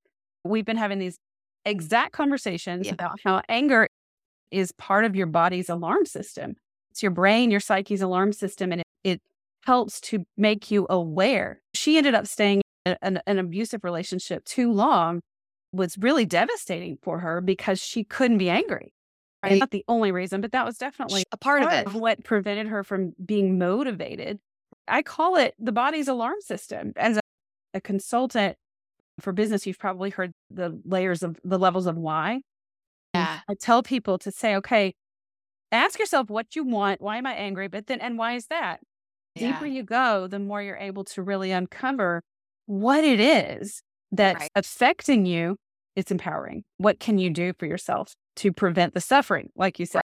We've 0.45 0.65
been 0.65 0.77
having 0.77 0.99
these 0.99 1.19
exact 1.65 2.13
conversations 2.13 2.87
Yeah. 2.87 2.93
about 2.93 3.21
how 3.25 3.43
anger 3.49 3.89
is 4.51 4.73
part 4.73 5.05
of 5.05 5.17
your 5.17 5.27
body's 5.27 5.69
alarm 5.69 6.07
system. 6.07 6.57
It's 6.91 7.03
your 7.03 7.11
brain, 7.13 7.51
your 7.51 7.61
psyche's 7.61 8.01
alarm 8.03 8.33
system, 8.33 8.73
and 8.73 8.81
it, 8.81 8.87
it 9.05 9.23
helps 9.65 10.01
to 10.03 10.25
make 10.37 10.71
you 10.71 10.87
aware. 10.89 11.61
She 11.75 11.97
ended 11.99 12.15
up 12.15 12.27
staying 12.27 12.63
in 12.87 12.97
an, 13.03 13.21
an 13.27 13.39
abusive 13.39 13.85
relationship 13.85 14.45
too 14.45 14.73
long, 14.73 15.21
was 15.73 15.99
really 15.99 16.25
devastating 16.25 16.97
for 17.03 17.19
her 17.19 17.41
because 17.43 17.79
she 17.79 18.05
couldn't 18.05 18.39
be 18.39 18.49
angry. 18.49 18.93
And 19.43 19.53
Right. 19.53 19.61
not 19.61 19.71
the 19.71 19.85
only 19.89 20.11
reason, 20.11 20.41
but 20.41 20.53
that 20.53 20.65
was 20.65 20.79
definitely 20.79 21.23
A 21.33 21.37
part 21.37 21.63
of 21.63 21.73
it. 21.73 21.87
of 21.87 21.95
what 21.95 22.25
prevented 22.25 22.67
her 22.69 22.83
from 22.83 23.13
being 23.25 23.57
motivated. 23.59 24.41
I 24.89 25.03
call 25.03 25.37
it 25.37 25.55
the 25.59 25.71
body's 25.73 26.09
alarm 26.09 26.41
system. 26.41 26.93
As 26.97 27.17
a, 27.19 27.21
a 27.75 27.81
consultant 27.81 28.57
for 29.21 29.33
business, 29.33 29.67
you've 29.67 29.79
probably 29.79 30.11
heard 30.11 30.33
the 30.51 30.81
layers 30.85 31.23
of 31.23 31.39
the 31.45 31.59
levels 31.59 31.87
of 31.87 31.97
why. 31.97 32.41
Yeah. 33.15 33.41
I 33.49 33.55
tell 33.55 33.83
people 33.83 34.19
to 34.19 34.33
say, 34.33 34.57
okay, 34.57 34.95
ask 35.71 35.99
yourself 35.99 36.31
what 36.31 36.57
you 36.57 36.65
want. 36.65 37.01
Why 37.01 37.19
am 37.19 37.27
I 37.27 37.35
angry? 37.35 37.69
But 37.69 37.87
then, 37.87 38.01
and 38.01 38.19
why 38.19 38.35
is 38.35 38.47
that? 38.47 38.81
Yeah. 39.35 39.53
Deeper 39.53 39.67
you 39.67 39.83
go, 39.85 40.27
the 40.27 40.39
more 40.41 40.61
you're 40.63 40.77
able 40.77 41.05
to 41.05 41.23
really 41.23 41.53
uncover 41.53 42.23
what 42.67 43.05
it 43.05 43.21
is 43.21 43.83
that's 44.11 44.41
Right. 44.41 44.51
affecting 44.57 45.27
you. 45.27 45.57
It's 45.97 46.11
empowering. 46.11 46.65
What 46.79 46.99
can 47.01 47.19
you 47.19 47.31
do 47.31 47.53
for 47.59 47.67
yourself 47.67 48.15
to 48.39 48.53
prevent 48.53 48.95
the 48.95 49.01
suffering? 49.01 49.51
Like 49.55 49.79
you 49.79 49.87
said, 49.87 50.03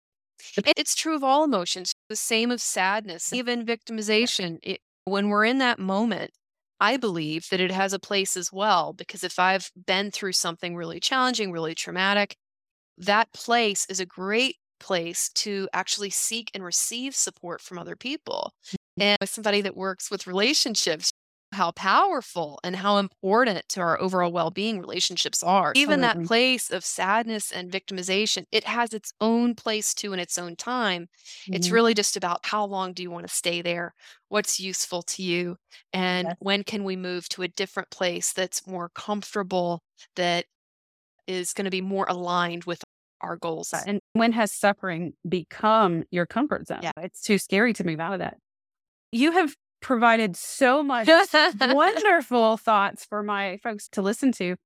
It- 0.56 0.72
It's 0.76 0.94
true 0.94 1.16
of 1.16 1.24
all 1.24 1.44
emotions, 1.44 1.92
the 2.08 2.16
same 2.16 2.50
of 2.50 2.60
sadness, 2.60 3.32
even 3.32 3.66
victimization. 3.66 4.58
It, 4.62 4.80
when 5.04 5.28
we're 5.28 5.44
in 5.44 5.58
that 5.58 5.78
moment, 5.78 6.30
I 6.80 6.96
believe 6.96 7.48
that 7.50 7.60
it 7.60 7.72
has 7.72 7.92
a 7.92 7.98
place 7.98 8.36
as 8.36 8.52
well, 8.52 8.92
because 8.92 9.24
if 9.24 9.38
I've 9.38 9.70
been 9.74 10.10
through 10.12 10.32
something 10.34 10.76
really 10.76 11.00
challenging, 11.00 11.50
really 11.50 11.74
traumatic, 11.74 12.36
that 12.96 13.32
place 13.32 13.84
is 13.88 13.98
a 14.00 14.06
great 14.06 14.56
place 14.78 15.28
to 15.30 15.68
actually 15.72 16.10
seek 16.10 16.50
and 16.54 16.62
receive 16.62 17.16
support 17.16 17.60
from 17.60 17.78
other 17.78 17.96
people. 17.96 18.52
Mm-hmm. 18.66 19.02
And 19.02 19.18
as 19.20 19.30
somebody 19.30 19.60
that 19.62 19.76
works 19.76 20.10
with 20.10 20.26
relationships, 20.26 21.10
how 21.52 21.72
powerful 21.72 22.60
and 22.62 22.76
how 22.76 22.98
important 22.98 23.68
to 23.70 23.80
our 23.80 24.00
overall 24.00 24.32
well 24.32 24.50
being 24.50 24.80
relationships 24.80 25.42
are. 25.42 25.72
Even 25.74 26.00
that 26.00 26.22
place 26.22 26.70
of 26.70 26.84
sadness 26.84 27.52
and 27.52 27.70
victimization, 27.70 28.44
it 28.52 28.64
has 28.64 28.92
its 28.92 29.12
own 29.20 29.54
place 29.54 29.94
too 29.94 30.12
in 30.12 30.18
its 30.18 30.38
own 30.38 30.56
time. 30.56 31.08
It's 31.52 31.70
Mhm. 31.70 31.72
really 31.72 31.94
just 31.94 32.16
about 32.16 32.44
how 32.46 32.64
long 32.64 32.92
do 32.94 33.02
you 33.02 33.10
want 33.10 33.26
to 33.28 33.34
stay 33.34 33.62
there? 33.62 33.94
What's 34.28 34.58
useful 34.60 35.02
to 35.02 35.22
you? 35.22 35.56
And 35.92 36.34
Yes. 36.34 36.38
when 36.38 36.64
can 36.64 36.84
we 36.84 36.96
move 36.96 37.28
to 37.30 37.42
a 37.42 37.48
different 37.48 37.90
place 37.90 38.32
that's 38.32 38.66
more 38.66 38.88
comfortable, 38.90 39.82
that 40.16 40.46
is 41.28 41.52
going 41.54 41.66
to 41.66 41.70
be 41.72 41.82
more 41.82 42.06
aligned 42.08 42.64
with 42.64 42.84
our 43.22 43.36
goals? 43.36 43.86
And 43.86 44.00
when 44.12 44.32
has 44.32 44.52
suffering 44.52 45.14
become 45.28 46.04
your 46.10 46.26
comfort 46.26 46.66
zone? 46.66 46.80
Yeah. 46.80 46.92
It's 46.96 47.20
too 47.22 47.38
scary 47.38 47.72
to 47.74 47.84
move 47.84 48.00
out 48.00 48.14
of 48.14 48.18
that. 48.20 48.38
You 49.12 49.32
have 49.32 49.54
provided 49.80 50.36
so 50.36 50.82
much 50.82 51.06
wonderful 51.74 52.56
thoughts 52.56 53.04
for 53.04 53.22
my 53.22 53.58
folks 53.62 53.88
to 53.90 54.02
listen 54.02 54.32
to. 54.32 54.56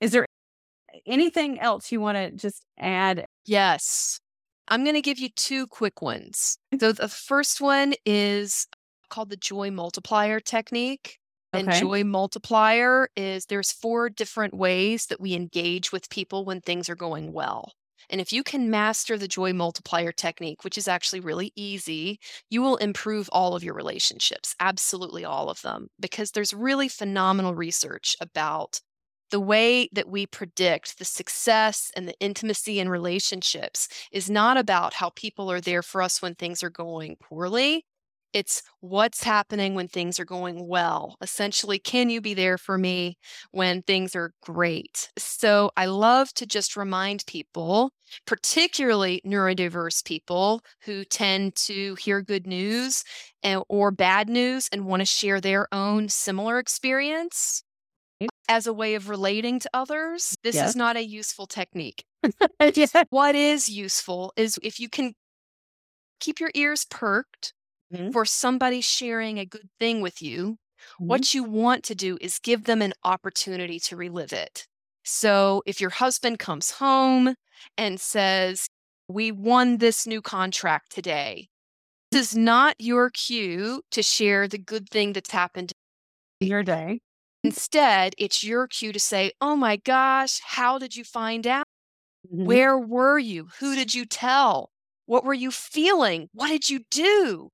Is 0.00 0.12
there 0.12 0.26
anything 1.06 1.58
else 1.60 1.90
you 1.92 2.00
want 2.00 2.16
to 2.16 2.30
just 2.30 2.64
add? 2.78 3.26
Yes. 3.44 4.20
I'm 4.68 4.82
going 4.82 4.94
to 4.94 5.02
give 5.02 5.18
you 5.18 5.28
two 5.30 5.66
quick 5.66 6.02
ones. 6.02 6.58
So 6.78 6.92
the 6.92 7.08
first 7.08 7.60
one 7.60 7.94
is 8.04 8.66
called 9.08 9.30
the 9.30 9.36
joy 9.36 9.70
multiplier 9.70 10.40
technique. 10.40 11.18
And 11.52 11.72
joy 11.72 12.04
multiplier 12.04 13.08
is 13.16 13.46
there's 13.46 13.72
four 13.72 14.10
different 14.10 14.52
ways 14.52 15.06
that 15.06 15.20
we 15.20 15.32
engage 15.32 15.90
with 15.90 16.10
people 16.10 16.44
when 16.44 16.60
things 16.60 16.90
are 16.90 16.96
going 16.96 17.32
well. 17.32 17.72
And 18.10 18.20
if 18.20 18.32
you 18.32 18.42
can 18.42 18.70
master 18.70 19.18
the 19.18 19.28
joy 19.28 19.52
multiplier 19.52 20.12
technique, 20.12 20.64
which 20.64 20.78
is 20.78 20.88
actually 20.88 21.20
really 21.20 21.52
easy, 21.56 22.18
you 22.50 22.62
will 22.62 22.76
improve 22.76 23.28
all 23.32 23.54
of 23.54 23.64
your 23.64 23.74
relationships, 23.74 24.54
absolutely 24.60 25.24
all 25.24 25.50
of 25.50 25.62
them, 25.62 25.88
because 26.00 26.30
there's 26.30 26.54
really 26.54 26.88
phenomenal 26.88 27.54
research 27.54 28.16
about 28.20 28.80
the 29.30 29.40
way 29.40 29.88
that 29.92 30.08
we 30.08 30.26
predict 30.26 30.98
the 30.98 31.04
success 31.04 31.90
and 31.96 32.08
the 32.08 32.18
intimacy 32.20 32.78
in 32.78 32.88
relationships 32.88 33.88
is 34.12 34.30
not 34.30 34.56
about 34.56 34.94
how 34.94 35.10
people 35.10 35.50
are 35.50 35.60
there 35.60 35.82
for 35.82 36.00
us 36.00 36.22
when 36.22 36.34
things 36.34 36.62
are 36.62 36.70
going 36.70 37.16
poorly. 37.16 37.84
It's 38.36 38.62
what's 38.80 39.24
happening 39.24 39.74
when 39.74 39.88
things 39.88 40.20
are 40.20 40.26
going 40.26 40.68
well. 40.68 41.16
Essentially, 41.22 41.78
can 41.78 42.10
you 42.10 42.20
be 42.20 42.34
there 42.34 42.58
for 42.58 42.76
me 42.76 43.16
when 43.50 43.80
things 43.80 44.14
are 44.14 44.32
great? 44.42 45.08
So, 45.16 45.70
I 45.74 45.86
love 45.86 46.34
to 46.34 46.44
just 46.44 46.76
remind 46.76 47.24
people, 47.26 47.92
particularly 48.26 49.22
neurodiverse 49.24 50.04
people 50.04 50.60
who 50.82 51.02
tend 51.06 51.54
to 51.66 51.94
hear 51.94 52.20
good 52.20 52.46
news 52.46 53.04
and, 53.42 53.62
or 53.70 53.90
bad 53.90 54.28
news 54.28 54.68
and 54.70 54.84
want 54.84 55.00
to 55.00 55.06
share 55.06 55.40
their 55.40 55.66
own 55.72 56.10
similar 56.10 56.58
experience 56.58 57.62
as 58.50 58.66
a 58.66 58.74
way 58.74 58.94
of 58.96 59.08
relating 59.08 59.60
to 59.60 59.70
others. 59.72 60.36
This 60.42 60.56
Yes. 60.56 60.70
is 60.70 60.76
not 60.76 60.96
a 60.96 61.04
useful 61.04 61.46
technique. 61.46 62.04
yeah. 62.74 63.04
What 63.10 63.34
is 63.34 63.68
useful 63.68 64.32
is 64.36 64.58
if 64.62 64.78
you 64.78 64.88
can 64.88 65.14
keep 66.20 66.40
your 66.40 66.50
ears 66.54 66.84
perked 66.84 67.52
Mhm. 67.90 68.12
for 68.12 68.24
somebody 68.24 68.80
sharing 68.80 69.38
a 69.38 69.46
good 69.46 69.68
thing 69.80 70.00
with 70.00 70.22
you, 70.22 70.58
Mhm. 70.98 71.06
what 71.06 71.34
you 71.34 71.44
want 71.44 71.84
to 71.84 71.94
do 71.94 72.18
is 72.20 72.38
give 72.38 72.64
them 72.64 72.82
an 72.82 72.92
opportunity 73.04 73.80
to 73.80 73.96
relive 73.96 74.32
it. 74.32 74.66
So 75.04 75.62
if 75.66 75.80
your 75.80 75.90
husband 75.90 76.38
comes 76.38 76.72
home 76.72 77.34
and 77.76 78.00
says, 78.00 78.68
We 79.08 79.30
won 79.32 79.78
this 79.78 80.06
new 80.06 80.20
contract 80.20 80.90
today, 80.92 81.48
this 82.12 82.32
is 82.32 82.36
not 82.36 82.76
your 82.80 83.10
cue 83.10 83.82
to 83.92 84.02
share 84.02 84.48
the 84.48 84.58
good 84.58 84.88
thing 84.90 85.12
that's 85.14 85.30
happened. 85.32 85.72
Your 86.40 86.62
day. 86.62 87.00
Instead, 87.44 88.14
it's 88.18 88.42
your 88.44 88.66
cue 88.66 88.92
to 88.92 89.00
say, 89.00 89.32
Oh 89.40 89.56
my 89.56 89.76
gosh, 89.76 90.40
how 90.40 90.78
did 90.78 90.96
you 90.96 91.04
find 91.04 91.46
out? 91.46 91.66
Mhm. 92.30 92.46
Where 92.46 92.78
were 92.78 93.18
you? 93.18 93.46
Who 93.60 93.74
did 93.76 93.94
you 93.94 94.06
tell? 94.06 94.70
What 95.06 95.24
were 95.24 95.34
you 95.34 95.50
feeling? 95.52 96.28
What 96.32 96.48
did 96.48 96.70
you 96.70 96.80
do? 96.90 97.50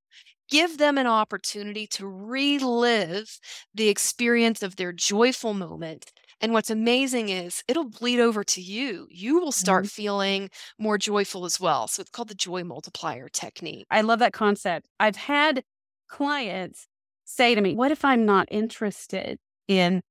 Give 0.53 0.77
them 0.77 0.99
an 0.99 1.07
opportunity 1.07 1.87
to 1.87 2.07
relive 2.07 3.39
the 3.75 3.89
experience 3.89 4.63
of 4.63 4.77
their 4.77 4.93
joyful 4.93 5.55
moment. 5.55 6.13
And 6.43 6.53
what's 6.53 6.69
amazing 6.69 7.31
is 7.31 7.65
it'll 7.69 7.89
bleed 7.89 8.21
over 8.21 8.45
to 8.45 8.61
you. 8.61 9.09
You 9.11 9.41
will 9.41 9.51
start 9.51 9.85
mm-hmm. 9.85 10.03
feeling 10.03 10.51
more 10.79 10.99
joyful 10.99 11.47
as 11.47 11.59
well. 11.59 11.89
So 11.89 12.03
it's 12.03 12.11
called 12.11 12.29
the 12.29 12.35
joy 12.35 12.65
multiplier 12.65 13.31
technique. 13.31 13.87
I 13.91 14.03
love 14.03 14.19
that 14.19 14.35
concept. 14.35 14.89
I've 15.01 15.17
had 15.17 15.65
clients 16.07 16.87
say 17.25 17.55
to 17.55 17.61
me, 17.63 17.75
What 17.75 17.91
if 17.91 18.05
I'm 18.05 18.27
not 18.27 18.47
interested 18.51 19.39
in 19.69 20.03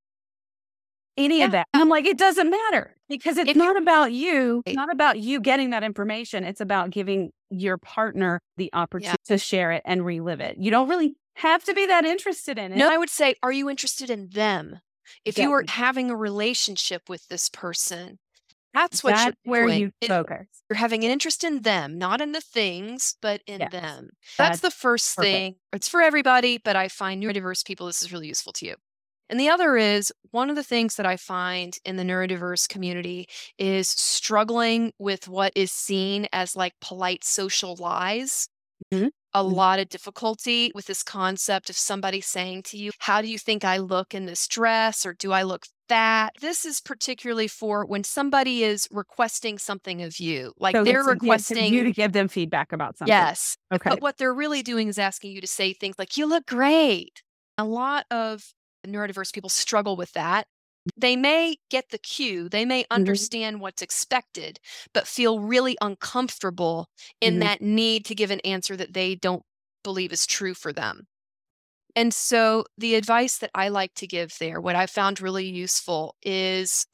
any 1.17 1.43
of 1.43 1.51
that? 1.51 1.67
And 1.73 1.81
I'm 1.81 1.89
like, 1.89 2.05
It 2.05 2.17
doesn't 2.17 2.49
matter 2.49 2.95
because 3.09 3.37
it's 3.37 3.49
If 3.51 3.55
not 3.57 3.77
about 3.77 4.11
you. 4.13 4.63
It's 4.65 4.75
not 4.75 4.91
about 4.91 5.19
you 5.19 5.39
getting 5.41 5.71
that 5.71 5.83
information. 5.83 6.43
It's 6.43 6.61
about 6.61 6.89
giving 6.89 7.31
your 7.49 7.77
partner 7.77 8.39
the 8.57 8.69
opportunity 8.73 9.17
to 9.25 9.37
share 9.37 9.71
it 9.71 9.81
and 9.85 10.05
relive 10.05 10.39
it. 10.39 10.57
You 10.59 10.71
don't 10.71 10.87
really 10.89 11.15
have 11.35 11.63
to 11.65 11.73
be 11.73 11.85
that 11.85 12.05
interested 12.05 12.57
in 12.57 12.71
it. 12.73 12.77
No, 12.77 12.89
I 12.91 12.97
would 12.97 13.09
say, 13.09 13.35
are 13.43 13.51
you 13.51 13.69
interested 13.69 14.09
in 14.09 14.29
them? 14.29 14.79
If 15.25 15.37
you 15.37 15.51
are 15.51 15.63
having 15.67 16.09
a 16.09 16.15
relationship 16.15 17.09
with 17.09 17.27
this 17.27 17.49
person, 17.49 18.19
that's 18.73 19.03
what 19.03 19.11
That's 19.15 19.25
you're 19.25 19.51
where 19.51 19.65
doing. 19.67 19.79
you 19.81 19.91
It- 19.99 20.07
focus. 20.07 20.47
You're 20.69 20.77
having 20.77 21.03
an 21.03 21.11
interest 21.11 21.43
in 21.43 21.61
them, 21.63 21.97
not 21.97 22.21
in 22.21 22.31
the 22.31 22.39
things, 22.39 23.15
but 23.21 23.41
in 23.45 23.59
Yes. 23.59 23.71
them. 23.73 24.11
That's 24.37 24.49
That's 24.51 24.59
the 24.61 24.71
first 24.71 25.15
perfect. 25.17 25.33
thing. 25.33 25.55
It's 25.73 25.89
for 25.89 26.01
everybody, 26.01 26.57
but 26.57 26.77
I 26.77 26.87
find 26.87 27.21
neurodiverse 27.21 27.65
people, 27.65 27.87
this 27.87 28.01
is 28.01 28.13
really 28.13 28.27
useful 28.27 28.53
to 28.53 28.65
you. 28.65 28.75
And 29.31 29.39
the 29.39 29.49
other 29.49 29.77
is 29.77 30.11
one 30.31 30.49
of 30.49 30.55
the 30.57 30.63
things 30.63 30.97
that 30.97 31.05
I 31.05 31.15
find 31.17 31.77
in 31.85 31.95
the 31.95 32.03
neurodiverse 32.03 32.67
community 32.69 33.27
is 33.57 33.87
struggling 33.89 34.91
with 34.99 35.27
what 35.27 35.53
is 35.55 35.71
seen 35.71 36.27
as 36.33 36.55
like 36.55 36.73
polite 36.81 37.23
social 37.23 37.75
lies. 37.77 38.49
Mhm. 38.93 39.11
A 39.33 39.41
Mhm. 39.43 39.53
lot 39.53 39.79
of 39.79 39.87
difficulty 39.87 40.71
with 40.75 40.85
this 40.87 41.01
concept 41.03 41.69
of 41.69 41.77
somebody 41.77 42.19
saying 42.19 42.63
to 42.63 42.77
you, 42.77 42.91
How 42.99 43.21
do 43.21 43.29
you 43.29 43.39
think 43.39 43.63
I 43.63 43.77
look 43.77 44.13
in 44.13 44.25
this 44.25 44.47
dress? 44.49 45.05
Or 45.05 45.13
do 45.13 45.31
I 45.31 45.43
look 45.43 45.65
fat? 45.87 46.33
This 46.41 46.65
is 46.65 46.81
particularly 46.81 47.47
for 47.47 47.85
when 47.85 48.03
somebody 48.03 48.63
is 48.65 48.87
requesting 48.91 49.57
something 49.57 50.01
of 50.01 50.19
you. 50.19 50.51
Like 50.59 50.75
So 50.75 50.83
they're 50.83 50.99
it's 50.99 51.07
to 51.07 51.13
give- 51.13 51.19
to 51.19 51.25
requesting. 51.25 51.73
you 51.73 51.83
to 51.85 51.93
give 51.93 52.11
them 52.11 52.27
feedback 52.27 52.73
about 52.73 52.97
something. 52.97 53.13
Yes. 53.13 53.55
Okay. 53.73 53.91
But 53.91 54.01
what 54.01 54.17
they're 54.17 54.33
really 54.33 54.61
doing 54.61 54.89
is 54.89 54.99
asking 54.99 55.31
you 55.31 55.39
to 55.39 55.47
say 55.47 55.71
things 55.71 55.95
like, 55.97 56.17
you 56.17 56.25
look 56.25 56.45
great. 56.45 57.23
A 57.57 57.63
lot 57.63 58.05
of 58.11 58.53
neurodiverse 58.87 59.33
people 59.33 59.49
struggle 59.49 59.95
with 59.95 60.11
that. 60.13 60.47
They 60.97 61.15
may 61.15 61.57
get 61.69 61.89
the 61.89 61.97
cue, 61.97 62.49
they 62.49 62.65
may 62.65 62.85
Mm-hmm. 62.95 63.25
understand 63.25 63.61
what's 63.61 63.81
expected, 63.81 64.59
but 64.93 65.07
feel 65.07 65.39
really 65.39 65.77
uncomfortable 65.81 66.87
in 67.21 67.39
Mhm. 67.39 67.39
that 67.39 67.61
need 67.61 68.05
to 68.05 68.15
give 68.15 68.31
an 68.31 68.41
answer 68.41 68.75
that 68.77 68.93
they 68.93 69.15
don't 69.15 69.43
believe 69.83 70.11
is 70.11 70.25
true 70.27 70.53
for 70.53 70.73
them. 70.73 71.07
And 71.95 72.13
so, 72.13 72.65
the 72.77 72.95
advice 72.95 73.37
that 73.39 73.51
I 73.55 73.69
like 73.69 73.93
to 73.95 74.07
give 74.07 74.37
there, 74.39 74.61
what 74.61 74.75
I 74.75 74.87
found 74.87 75.21
really 75.21 75.47
useful 75.47 76.15
is 76.23 76.85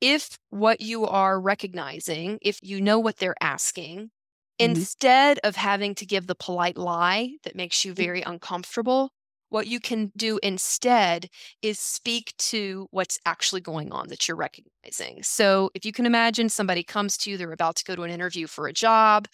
if 0.00 0.38
what 0.50 0.80
you 0.80 1.04
are 1.06 1.40
recognizing, 1.40 2.38
if 2.42 2.58
you 2.62 2.80
know 2.80 2.98
what 2.98 3.16
they're 3.16 3.36
asking, 3.42 4.10
instead 4.58 5.38
of 5.44 5.56
having 5.56 5.94
to 5.96 6.06
give 6.06 6.26
the 6.26 6.34
polite 6.34 6.76
lie 6.76 7.36
that 7.42 7.56
makes 7.56 7.84
you 7.84 7.92
very 7.94 8.22
uncomfortable, 8.22 9.10
what 9.54 9.68
you 9.68 9.80
can 9.80 10.12
do 10.16 10.40
instead 10.42 11.28
is 11.62 11.78
speak 11.80 12.34
to 12.38 12.88
what's 12.92 13.18
actually 13.26 13.62
going 13.62 13.92
on 13.92 14.08
that 14.08 14.28
you're 14.28 14.36
recognizing. 14.36 15.22
So, 15.24 15.70
if 15.74 15.86
you 15.86 15.92
can 15.92 16.06
imagine 16.06 16.50
somebody 16.50 16.84
comes 16.84 17.16
to 17.18 17.30
you, 17.30 17.38
they're 17.38 17.52
about 17.52 17.76
to 17.76 17.84
go 17.84 17.96
to 17.96 18.02
an 18.04 18.10
interview 18.10 18.46
for 18.48 18.68
a 18.68 18.74
job, 18.74 19.28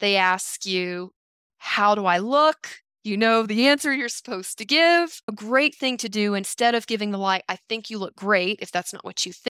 they 0.00 0.16
ask 0.16 0.66
you, 0.66 1.12
How 1.58 1.94
do 1.94 2.06
I 2.06 2.18
look? 2.18 2.80
You 3.04 3.16
know 3.18 3.44
the 3.46 3.66
answer 3.68 3.92
you're 3.94 4.08
supposed 4.08 4.58
to 4.58 4.66
give. 4.66 5.22
A 5.28 5.32
great 5.32 5.74
thing 5.76 5.96
to 5.98 6.08
do 6.08 6.34
instead 6.34 6.74
of 6.74 6.86
giving 6.86 7.12
the 7.12 7.18
lie, 7.18 7.42
I 7.48 7.56
think 7.68 7.90
you 7.90 7.98
look 7.98 8.16
great, 8.16 8.58
if 8.62 8.72
that's 8.72 8.92
not 8.92 9.04
what 9.04 9.26
you 9.26 9.32
think 9.32 9.48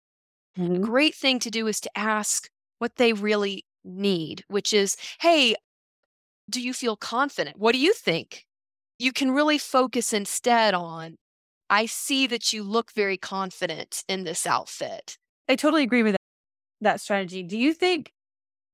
Mhm. 0.56 0.82
great 0.82 1.14
thing 1.14 1.38
to 1.40 1.50
do 1.50 1.66
is 1.66 1.80
to 1.80 1.90
ask 1.98 2.50
what 2.78 2.96
they 2.96 3.12
really 3.12 3.64
need, 3.84 4.44
which 4.48 4.72
is, 4.72 4.96
hey, 5.20 5.54
do 6.50 6.60
you 6.62 6.74
feel 6.74 6.96
confident? 6.96 7.58
What 7.58 7.72
do 7.72 7.78
you 7.78 7.92
think? 7.94 8.45
You 8.98 9.12
can 9.12 9.30
really 9.30 9.58
focus 9.58 10.12
instead 10.12 10.74
on, 10.74 11.16
I 11.68 11.86
see 11.86 12.26
that 12.28 12.52
you 12.52 12.62
look 12.62 12.92
very 12.92 13.16
confident 13.16 14.02
in 14.08 14.24
this 14.24 14.46
outfit. 14.46 15.18
I 15.48 15.56
totally 15.56 15.82
agree 15.82 16.02
with 16.02 16.14
that, 16.14 16.20
that 16.80 17.00
strategy. 17.00 17.42
Do 17.42 17.58
you 17.58 17.74
think 17.74 18.10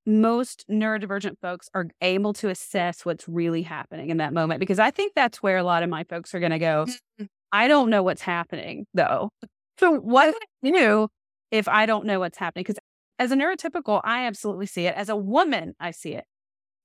most 0.06 0.64
neurodivergent 0.70 1.36
folks 1.40 1.68
are 1.74 1.88
able 2.00 2.32
to 2.34 2.48
assess 2.48 3.04
what's 3.04 3.28
really 3.28 3.62
happening 3.62 4.10
in 4.10 4.18
that 4.18 4.32
moment? 4.32 4.60
Because 4.60 4.78
I 4.78 4.90
think 4.90 5.12
that's 5.14 5.42
where 5.42 5.58
a 5.58 5.64
lot 5.64 5.82
of 5.82 5.90
my 5.90 6.04
folks 6.04 6.34
are 6.34 6.40
going 6.40 6.52
to 6.52 6.58
go. 6.58 6.86
Mhm. 7.18 7.28
I 7.52 7.68
don't 7.68 7.90
know 7.90 8.02
what's 8.02 8.22
happening 8.22 8.86
though. 8.94 9.30
So 9.78 9.92
what 9.92 10.32
do 10.32 10.38
I 10.64 10.70
do 10.70 11.08
if 11.50 11.68
I 11.68 11.86
don't 11.86 12.06
know 12.06 12.20
what's 12.20 12.38
happening? 12.38 12.64
Because 12.64 12.78
as 13.18 13.32
a 13.32 13.36
neurotypical, 13.36 14.00
I 14.04 14.26
absolutely 14.26 14.66
see 14.66 14.86
it. 14.86 14.94
As 14.94 15.08
a 15.08 15.16
woman, 15.16 15.74
I 15.80 15.90
see 15.90 16.14
it. 16.14 16.24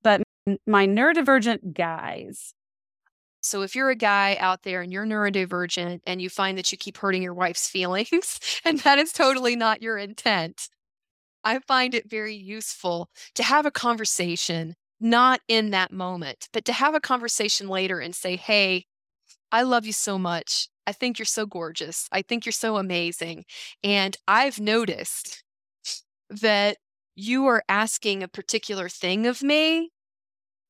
But 0.03 0.23
my 0.65 0.87
neurodivergent 0.87 1.73
guys, 1.73 2.53
So 3.41 3.61
if 3.61 3.75
you're 3.75 3.89
a 3.89 3.95
guy 3.95 4.37
out 4.39 4.63
there 4.63 4.81
and 4.81 4.91
you're 4.91 5.05
neurodivergent 5.05 6.01
and 6.05 6.21
you 6.21 6.29
find 6.29 6.57
that 6.57 6.71
you 6.71 6.77
keep 6.77 6.97
hurting 6.97 7.23
your 7.23 7.33
wife's 7.33 7.69
feelings, 7.69 8.39
and 8.65 8.79
that 8.79 8.99
is 8.99 9.11
totally 9.13 9.55
not 9.55 9.81
your 9.81 9.97
intent, 9.97 10.69
I 11.43 11.59
find 11.59 11.95
it 11.95 12.09
very 12.09 12.35
useful 12.35 13.09
to 13.35 13.43
have 13.43 13.65
a 13.65 13.71
conversation, 13.71 14.75
not 14.99 15.41
in 15.47 15.71
that 15.71 15.91
moment, 15.91 16.49
but 16.53 16.65
to 16.65 16.73
have 16.73 16.95
a 16.95 16.99
conversation 16.99 17.69
later 17.69 17.99
and 17.99 18.15
say, 18.15 18.35
Hey, 18.35 18.85
I 19.51 19.63
love 19.63 19.85
you 19.85 19.93
so 19.93 20.17
much. 20.17 20.69
I 20.87 20.91
think 20.93 21.19
you're 21.19 21.25
so 21.25 21.45
gorgeous. 21.45 22.07
I 22.11 22.21
think 22.21 22.45
you're 22.45 22.53
so 22.53 22.77
amazing. 22.77 23.45
And 23.83 24.17
I've 24.27 24.59
noticed 24.59 25.43
that 26.29 26.77
you 27.15 27.47
are 27.47 27.63
asking 27.69 28.23
a 28.23 28.27
particular 28.27 28.89
thing 28.89 29.27
of 29.27 29.41
me 29.43 29.91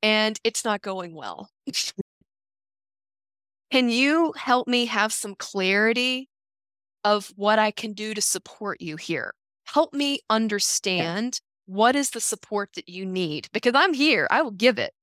and 0.04 0.40
it's 0.44 0.66
not 0.66 0.82
going 0.82 1.16
well. 1.16 1.50
Can 3.78 3.90
you 3.90 4.34
help 4.36 4.68
me 4.68 4.88
have 4.88 5.14
some 5.14 5.36
clarity 5.36 6.30
of 7.04 7.32
what 7.36 7.60
I 7.60 7.70
can 7.70 7.94
do 7.94 8.16
to 8.16 8.22
support 8.24 8.82
you 8.82 8.96
here? 8.96 9.36
Help 9.68 9.94
me 9.94 10.22
understand 10.32 11.40
what 11.68 11.96
is 11.96 12.10
the 12.10 12.20
support 12.20 12.72
that 12.74 12.90
you 12.90 13.06
need 13.06 13.50
because 13.54 13.74
I'm 13.76 13.94
here. 13.94 14.28
I 14.32 14.42
will 14.42 14.50
give 14.50 14.80
it. 14.80 14.94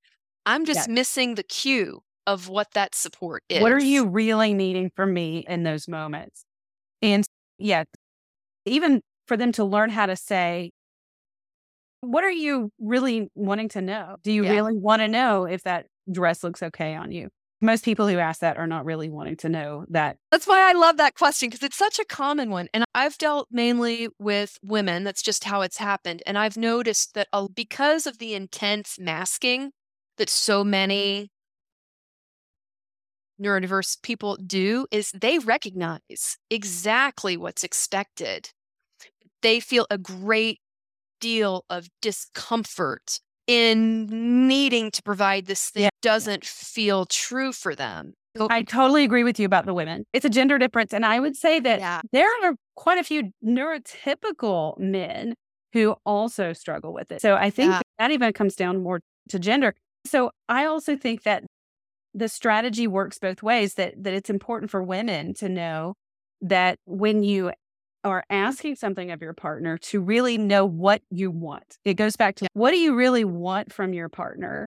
I'm 0.44 0.64
just 0.64 0.88
missing 0.88 1.36
the 1.36 1.44
cue 1.44 2.00
of 2.26 2.48
what 2.48 2.72
that 2.72 2.96
support 2.96 3.44
is. 3.48 3.62
what 3.62 3.70
are 3.70 3.78
you 3.78 4.08
really 4.08 4.52
needing 4.54 4.90
from 4.96 5.14
me 5.14 5.44
in 5.48 5.62
those 5.62 5.86
moments? 5.86 6.44
And 7.00 7.24
yeah, 7.58 7.84
even 8.66 9.02
for 9.28 9.36
them 9.36 9.52
to 9.52 9.62
learn 9.62 9.90
how 9.90 10.06
to 10.06 10.16
say, 10.16 10.72
what 12.00 12.24
are 12.24 12.30
you 12.32 12.72
really 12.80 13.30
wanting 13.36 13.68
to 13.68 13.80
know? 13.80 14.16
Do 14.24 14.32
you 14.32 14.42
Yeah. 14.42 14.50
really 14.50 14.76
want 14.76 14.98
to 14.98 15.06
know 15.06 15.44
if 15.44 15.62
that 15.62 15.86
dress 16.10 16.42
looks 16.42 16.60
okay 16.60 16.96
on 16.96 17.12
you? 17.12 17.28
Most 17.64 17.82
people 17.82 18.06
who 18.08 18.18
ask 18.18 18.40
that 18.40 18.58
are 18.58 18.66
not 18.66 18.84
really 18.84 19.08
wanting 19.08 19.36
to 19.38 19.48
know 19.48 19.86
that. 19.88 20.18
That's 20.30 20.46
why 20.46 20.68
I 20.68 20.74
love 20.74 20.98
that 20.98 21.14
question 21.14 21.48
because 21.48 21.62
it's 21.62 21.78
such 21.78 21.98
a 21.98 22.04
common 22.04 22.50
one. 22.50 22.68
And 22.74 22.84
I've 22.94 23.16
dealt 23.16 23.48
mainly 23.50 24.08
with 24.18 24.58
women. 24.62 25.02
That's 25.02 25.22
just 25.22 25.44
how 25.44 25.62
it's 25.62 25.78
happened. 25.78 26.22
And 26.26 26.36
I've 26.36 26.58
noticed 26.58 27.14
that 27.14 27.28
because 27.54 28.06
of 28.06 28.18
the 28.18 28.34
intense 28.34 28.98
masking 29.00 29.70
that 30.18 30.28
so 30.28 30.62
many 30.62 31.30
neurodiverse 33.40 34.02
people 34.02 34.36
do, 34.36 34.86
is 34.90 35.10
they 35.12 35.38
recognize 35.38 36.36
exactly 36.50 37.36
what's 37.38 37.64
expected. 37.64 38.50
They 39.40 39.58
feel 39.58 39.86
a 39.88 39.96
great 39.96 40.60
deal 41.18 41.64
of 41.70 41.88
discomfort 42.02 43.20
in 43.46 44.46
needing 44.48 44.90
to 44.92 45.02
provide 45.02 45.46
this 45.46 45.70
thing 45.70 45.84
Yeah. 45.84 45.90
doesn't 46.02 46.44
feel 46.44 47.06
true 47.06 47.52
for 47.52 47.74
them. 47.74 48.14
I 48.50 48.62
totally 48.62 49.04
agree 49.04 49.22
with 49.22 49.38
you 49.38 49.46
about 49.46 49.64
the 49.64 49.74
women. 49.74 50.04
It's 50.12 50.24
a 50.24 50.30
gender 50.30 50.58
difference. 50.58 50.92
And 50.92 51.06
I 51.06 51.20
would 51.20 51.36
say 51.36 51.60
that 51.60 51.78
yeah. 51.78 52.00
there 52.12 52.28
are 52.42 52.54
quite 52.74 52.98
a 52.98 53.04
few 53.04 53.30
neurotypical 53.44 54.76
men 54.78 55.34
who 55.72 55.94
also 56.04 56.52
struggle 56.52 56.92
with 56.92 57.12
it. 57.12 57.20
So 57.20 57.34
I 57.36 57.50
think 57.50 57.72
Yeah. 57.72 57.80
that 57.98 58.10
even 58.10 58.32
comes 58.32 58.56
down 58.56 58.82
more 58.82 59.00
to 59.28 59.38
gender. 59.38 59.74
So 60.06 60.30
I 60.48 60.64
also 60.66 60.96
think 60.96 61.22
that 61.22 61.44
the 62.12 62.28
strategy 62.28 62.86
works 62.86 63.18
both 63.18 63.42
ways 63.42 63.74
that 63.74 63.94
that 64.02 64.12
it's 64.14 64.30
important 64.30 64.70
for 64.70 64.82
women 64.82 65.34
to 65.34 65.48
know 65.48 65.94
that 66.40 66.78
when 66.86 67.22
you 67.22 67.52
are 68.04 68.24
asking 68.30 68.76
something 68.76 69.10
of 69.10 69.22
your 69.22 69.32
partner 69.32 69.78
to 69.78 70.00
really 70.00 70.36
know 70.38 70.64
what 70.66 71.02
you 71.10 71.30
want. 71.30 71.78
It 71.84 71.94
goes 71.94 72.16
back 72.16 72.36
to 72.36 72.46
what 72.52 72.70
do 72.70 72.76
you 72.76 72.94
really 72.94 73.24
want 73.24 73.72
from 73.72 73.92
your 73.94 74.08
partner? 74.08 74.66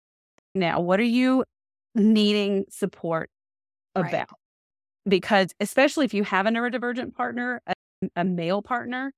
Now, 0.56 0.80
what 0.80 1.00
are 1.00 1.04
you 1.04 1.44
needing 1.96 2.66
support 2.70 3.30
Right. 3.96 4.14
about? 4.14 4.30
Because 5.08 5.54
especially 5.60 6.06
if 6.06 6.14
you 6.14 6.24
have 6.24 6.46
a 6.46 6.50
neurodivergent 6.50 7.14
partner, 7.16 7.62
a, 7.68 7.74
a 8.16 8.24
male 8.24 8.62
partner, 8.62 9.12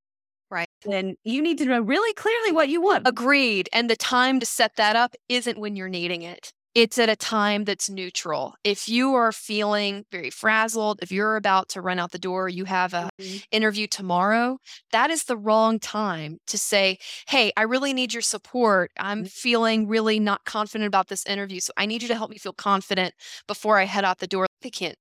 Right. 0.51 0.67
then 0.83 1.15
you 1.23 1.41
need 1.41 1.57
to 1.59 1.65
know 1.65 1.81
really 1.81 2.13
clearly 2.13 2.51
what 2.51 2.69
you 2.69 2.81
want. 2.81 3.07
Agreed. 3.07 3.69
And 3.71 3.89
the 3.89 3.95
time 3.95 4.39
to 4.39 4.45
set 4.45 4.75
that 4.75 4.95
up 4.95 5.15
isn't 5.29 5.57
when 5.59 5.75
you're 5.75 5.89
needing 5.89 6.21
it. 6.23 6.51
It's 6.75 6.99
at 6.99 7.09
a 7.09 7.15
time 7.15 7.63
that's 7.65 7.89
neutral. 7.89 8.53
If 8.63 8.87
you 8.87 9.15
are 9.15 9.31
feeling 9.31 10.05
very 10.11 10.29
frazzled, 10.29 10.99
if 11.01 11.11
you're 11.11 11.35
about 11.35 11.67
to 11.69 11.81
run 11.81 11.97
out 11.97 12.11
the 12.11 12.19
door, 12.19 12.47
you 12.47 12.65
have 12.65 12.93
a 12.93 13.09
Mhm. 13.17 13.39
interview 13.51 13.87
tomorrow, 13.87 14.59
that 14.91 15.09
is 15.09 15.23
the 15.23 15.35
wrong 15.37 15.79
time 15.79 16.37
to 16.45 16.57
say, 16.59 16.99
"Hey, 17.27 17.51
I 17.57 17.63
really 17.63 17.91
need 17.93 18.13
your 18.13 18.21
support. 18.21 18.91
I'm 18.99 19.23
Mhm. 19.23 19.29
feeling 19.31 19.87
really 19.87 20.19
not 20.19 20.45
confident 20.45 20.87
about 20.87 21.07
this 21.07 21.25
interview, 21.25 21.59
so 21.59 21.73
I 21.75 21.87
need 21.87 22.03
you 22.03 22.07
to 22.09 22.15
help 22.15 22.29
me 22.29 22.37
feel 22.37 22.53
confident 22.53 23.15
before 23.47 23.79
I 23.79 23.85
head 23.85 24.05
out 24.05 24.19
the 24.19 24.27
door." 24.27 24.45
They 24.61 24.69
can't. 24.71 24.95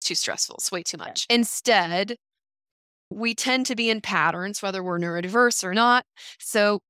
It's 0.00 0.08
too 0.08 0.14
stressful. 0.16 0.56
It's 0.58 0.72
way 0.72 0.82
too 0.82 0.98
Yeah. 1.04 1.14
much. 1.14 1.28
Instead, 1.28 2.16
we 3.10 3.34
tend 3.34 3.66
to 3.66 3.76
be 3.76 3.90
in 3.90 4.00
patterns 4.02 4.62
whether 4.62 4.82
we're 4.84 4.98
neurodiverse 4.98 5.64
or 5.64 5.74
not. 5.74 6.04
So 6.40 6.80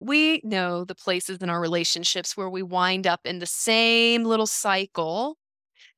we 0.00 0.40
know 0.44 0.84
the 0.84 0.94
places 0.94 1.38
in 1.38 1.50
our 1.50 1.60
relationships 1.60 2.36
where 2.36 2.50
we 2.50 2.62
wind 2.62 3.06
up 3.06 3.20
in 3.24 3.38
the 3.38 3.46
same 3.46 4.24
little 4.24 4.46
cycle. 4.46 5.36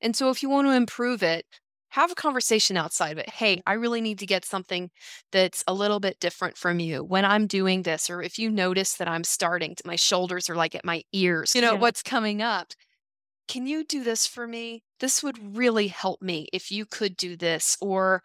And 0.01 0.17
so 0.17 0.31
if 0.31 0.43
you 0.43 0.49
want 0.51 0.67
to 0.69 0.73
improve 0.75 1.23
it, 1.23 1.47
have 1.91 2.11
a 2.13 2.15
conversation 2.17 2.77
outside 2.77 3.13
of 3.13 3.19
it. 3.19 3.29
Hey, 3.31 3.63
I 3.67 3.75
really 3.75 4.01
need 4.01 4.19
to 4.21 4.27
get 4.27 4.45
something 4.45 4.91
that's 5.31 5.65
a 5.67 5.75
little 5.75 6.01
bit 6.01 6.21
different 6.21 6.57
from 6.57 6.81
you 6.81 7.05
when 7.05 7.25
I'm 7.25 7.47
doing 7.47 7.83
this, 7.83 8.11
or 8.11 8.23
if 8.23 8.39
you 8.39 8.51
notice 8.51 8.95
that 8.97 9.09
I'm 9.09 9.25
starting 9.25 9.75
to, 9.77 9.83
my 9.87 9.97
shoulders 9.97 10.49
are 10.51 10.57
like 10.57 10.75
at 10.75 10.85
my 10.85 11.03
ears, 11.13 11.55
you 11.55 11.61
know, 11.61 11.75
Yeah. 11.75 11.77
what's 11.77 12.03
coming 12.03 12.43
up. 12.43 12.73
Can 13.49 13.67
you 13.67 13.85
do 13.85 14.03
this 14.05 14.27
for 14.27 14.47
me? 14.47 14.83
This 15.01 15.23
would 15.23 15.57
really 15.57 15.89
help 15.89 16.23
me 16.23 16.49
if 16.53 16.71
you 16.71 16.87
could 16.87 17.17
do 17.17 17.37
this. 17.37 17.77
Or 17.81 18.23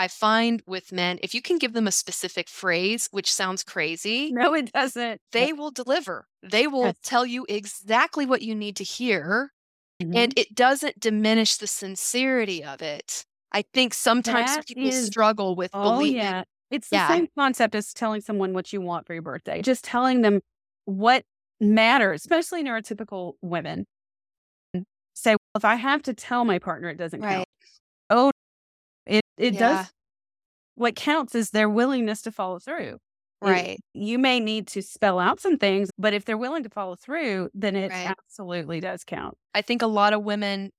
I 0.00 0.08
find 0.08 0.62
with 0.66 0.92
men, 0.92 1.18
if 1.22 1.34
you 1.34 1.42
can 1.42 1.58
give 1.58 1.74
them 1.74 1.86
a 1.86 1.92
specific 1.92 2.48
phrase, 2.48 3.06
which 3.10 3.30
sounds 3.30 3.62
crazy, 3.62 4.32
No, 4.32 4.54
it 4.54 4.72
doesn't. 4.72 5.20
they 5.32 5.52
will 5.52 5.70
deliver. 5.70 6.26
They 6.42 6.66
will 6.66 6.86
Yes. 6.86 6.96
tell 7.02 7.26
you 7.26 7.44
exactly 7.50 8.24
what 8.24 8.40
you 8.40 8.54
need 8.54 8.76
to 8.76 8.84
hear, 8.84 9.52
Mhm. 10.02 10.16
and 10.16 10.38
it 10.38 10.54
doesn't 10.54 10.98
diminish 11.00 11.58
the 11.58 11.66
sincerity 11.66 12.64
of 12.64 12.80
it. 12.80 13.26
I 13.52 13.62
think 13.74 13.92
sometimes 13.92 14.56
That 14.56 14.66
people 14.66 14.86
is- 14.88 15.06
struggle 15.08 15.54
with 15.54 15.70
Oh, 15.74 15.96
believing. 15.98 16.16
yeah. 16.22 16.44
It's 16.70 16.88
the 16.88 16.96
Yeah. 16.96 17.08
same 17.08 17.28
concept 17.36 17.74
as 17.74 17.92
telling 17.92 18.22
someone 18.22 18.54
what 18.54 18.72
you 18.72 18.80
want 18.80 19.06
for 19.06 19.12
your 19.12 19.22
birthday. 19.22 19.60
Just 19.60 19.84
telling 19.84 20.22
them 20.22 20.40
what 20.86 21.24
matters, 21.60 22.22
especially 22.22 22.62
neurotypical 22.64 23.34
women. 23.42 23.86
Say, 25.14 25.32
well, 25.32 25.38
if 25.56 25.64
I 25.66 25.74
have 25.74 26.02
to 26.04 26.14
tell 26.14 26.46
my 26.46 26.58
partner 26.58 26.88
it 26.88 26.96
doesn't 26.96 27.20
Right. 27.20 27.34
count. 27.34 27.48
Oh, 28.08 28.30
it, 29.06 29.22
it 29.38 29.56
Yeah. 29.56 29.58
does. 29.58 29.92
What 30.76 30.96
counts 30.96 31.34
is 31.34 31.50
their 31.50 31.68
willingness 31.70 32.22
to 32.22 32.32
follow 32.32 32.58
through. 32.58 32.98
Right. 33.40 33.80
you 33.94 34.18
may 34.18 34.40
need 34.40 34.66
to 34.68 34.82
spell 34.82 35.18
out 35.18 35.40
some 35.40 35.56
things, 35.58 35.90
but 35.98 36.14
if 36.14 36.24
they're 36.26 36.38
willing 36.38 36.62
to 36.64 36.70
follow 36.70 36.96
through, 36.96 37.50
then 37.54 37.76
it 37.76 37.92
Right. 37.92 38.04
absolutely 38.04 38.80
does 38.80 39.04
count. 39.04 39.36
I 39.54 39.62
think 39.62 39.82
a 39.82 39.86
lot 39.86 40.12
of 40.12 40.22
women 40.24 40.70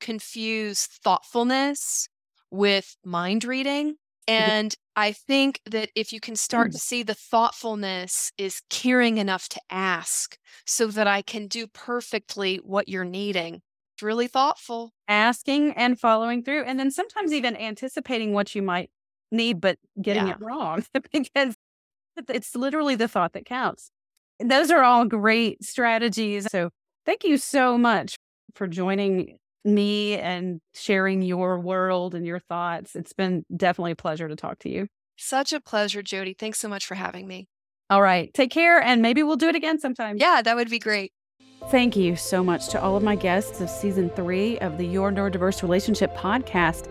confuse 0.00 0.86
thoughtfulness 0.86 2.08
with 2.50 2.96
mind 3.04 3.44
reading. 3.44 3.96
And 4.28 4.74
I 4.96 5.12
think 5.12 5.60
that 5.66 5.90
if 5.96 6.12
you 6.12 6.20
can 6.20 6.36
start 6.36 6.70
Mm. 6.70 6.72
to 6.72 6.78
see 6.78 7.02
the 7.02 7.14
thoughtfulness 7.14 8.32
is 8.38 8.62
caring 8.70 9.18
enough 9.18 9.48
to 9.50 9.60
ask 9.70 10.38
so 10.66 10.86
that 10.88 11.06
I 11.06 11.22
can 11.22 11.48
do 11.48 11.66
perfectly 11.66 12.56
what 12.58 12.88
you're 12.88 13.04
needing, 13.04 13.62
really 14.02 14.26
thoughtful. 14.26 14.92
Asking 15.08 15.72
and 15.72 15.98
following 15.98 16.42
through, 16.42 16.64
and 16.64 16.78
then 16.78 16.90
sometimes 16.90 17.32
even 17.32 17.56
anticipating 17.56 18.32
what 18.32 18.54
you 18.54 18.62
might 18.62 18.90
need, 19.30 19.60
but 19.60 19.78
getting 20.00 20.26
Yeah. 20.26 20.32
it 20.34 20.40
wrong 20.40 20.84
because 21.12 21.54
it's 22.28 22.54
literally 22.54 22.94
the 22.94 23.08
thought 23.08 23.32
that 23.32 23.46
counts. 23.46 23.90
Those 24.40 24.70
are 24.70 24.82
all 24.82 25.04
great 25.04 25.62
strategies. 25.64 26.50
So 26.50 26.70
thank 27.06 27.24
you 27.24 27.36
so 27.38 27.78
much 27.78 28.16
for 28.54 28.66
joining 28.66 29.38
me 29.64 30.18
and 30.18 30.60
sharing 30.74 31.22
your 31.22 31.60
world 31.60 32.14
and 32.14 32.26
your 32.26 32.40
thoughts. 32.40 32.96
It's 32.96 33.12
been 33.12 33.44
definitely 33.54 33.92
a 33.92 33.96
pleasure 33.96 34.28
to 34.28 34.36
talk 34.36 34.58
to 34.60 34.68
you. 34.68 34.88
Such 35.16 35.52
a 35.52 35.60
pleasure, 35.60 36.02
Jodi. 36.02 36.34
Thanks 36.34 36.58
so 36.58 36.68
much 36.68 36.84
for 36.84 36.96
having 36.96 37.28
me. 37.28 37.46
All 37.88 38.02
right. 38.02 38.32
Take 38.34 38.50
care 38.50 38.80
and 38.80 39.02
maybe 39.02 39.22
we'll 39.22 39.36
do 39.36 39.48
it 39.48 39.54
again 39.54 39.78
sometime. 39.78 40.16
Yeah, 40.18 40.42
that 40.42 40.56
would 40.56 40.70
be 40.70 40.78
great. 40.78 41.12
Thank 41.70 41.96
you 41.96 42.16
so 42.16 42.44
much 42.44 42.68
to 42.68 42.82
all 42.82 42.96
of 42.96 43.02
my 43.02 43.14
guests 43.14 43.60
of 43.60 43.70
season 43.70 44.10
three 44.10 44.58
of 44.58 44.76
the 44.76 44.86
Your 44.86 45.10
Neurodiverse 45.10 45.62
Relationship 45.62 46.14
podcast. 46.14 46.88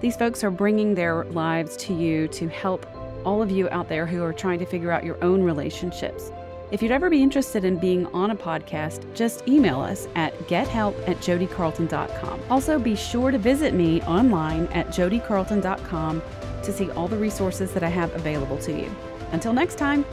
These 0.00 0.16
folks 0.16 0.44
are 0.44 0.50
bringing 0.50 0.94
their 0.94 1.24
lives 1.24 1.76
to 1.78 1.94
you 1.94 2.28
to 2.28 2.48
help 2.48 2.86
all 3.24 3.42
of 3.42 3.50
you 3.50 3.68
out 3.70 3.88
there 3.88 4.06
who 4.06 4.22
are 4.22 4.32
trying 4.32 4.58
to 4.58 4.66
figure 4.66 4.90
out 4.92 5.04
your 5.04 5.22
own 5.24 5.42
relationships. 5.42 6.30
If 6.70 6.82
you'd 6.82 6.92
ever 6.92 7.08
be 7.08 7.22
interested 7.22 7.64
in 7.64 7.78
being 7.78 8.06
on 8.08 8.30
a 8.30 8.36
podcast, 8.36 9.02
just 9.14 9.48
email 9.48 9.80
us 9.80 10.06
at 10.14 10.38
gethelp 10.48 10.94
at 11.08 11.16
jodicarlton.com. 11.18 12.40
Also, 12.50 12.78
be 12.78 12.94
sure 12.94 13.30
to 13.30 13.38
visit 13.38 13.72
me 13.72 14.02
online 14.02 14.66
at 14.68 14.88
jodicarlton.com 14.88 16.22
to 16.62 16.72
see 16.72 16.90
all 16.90 17.08
the 17.08 17.16
resources 17.16 17.72
that 17.72 17.82
I 17.82 17.88
have 17.88 18.14
available 18.14 18.58
to 18.58 18.72
you. 18.72 18.94
Until 19.32 19.54
next 19.54 19.78
time, 19.78 20.04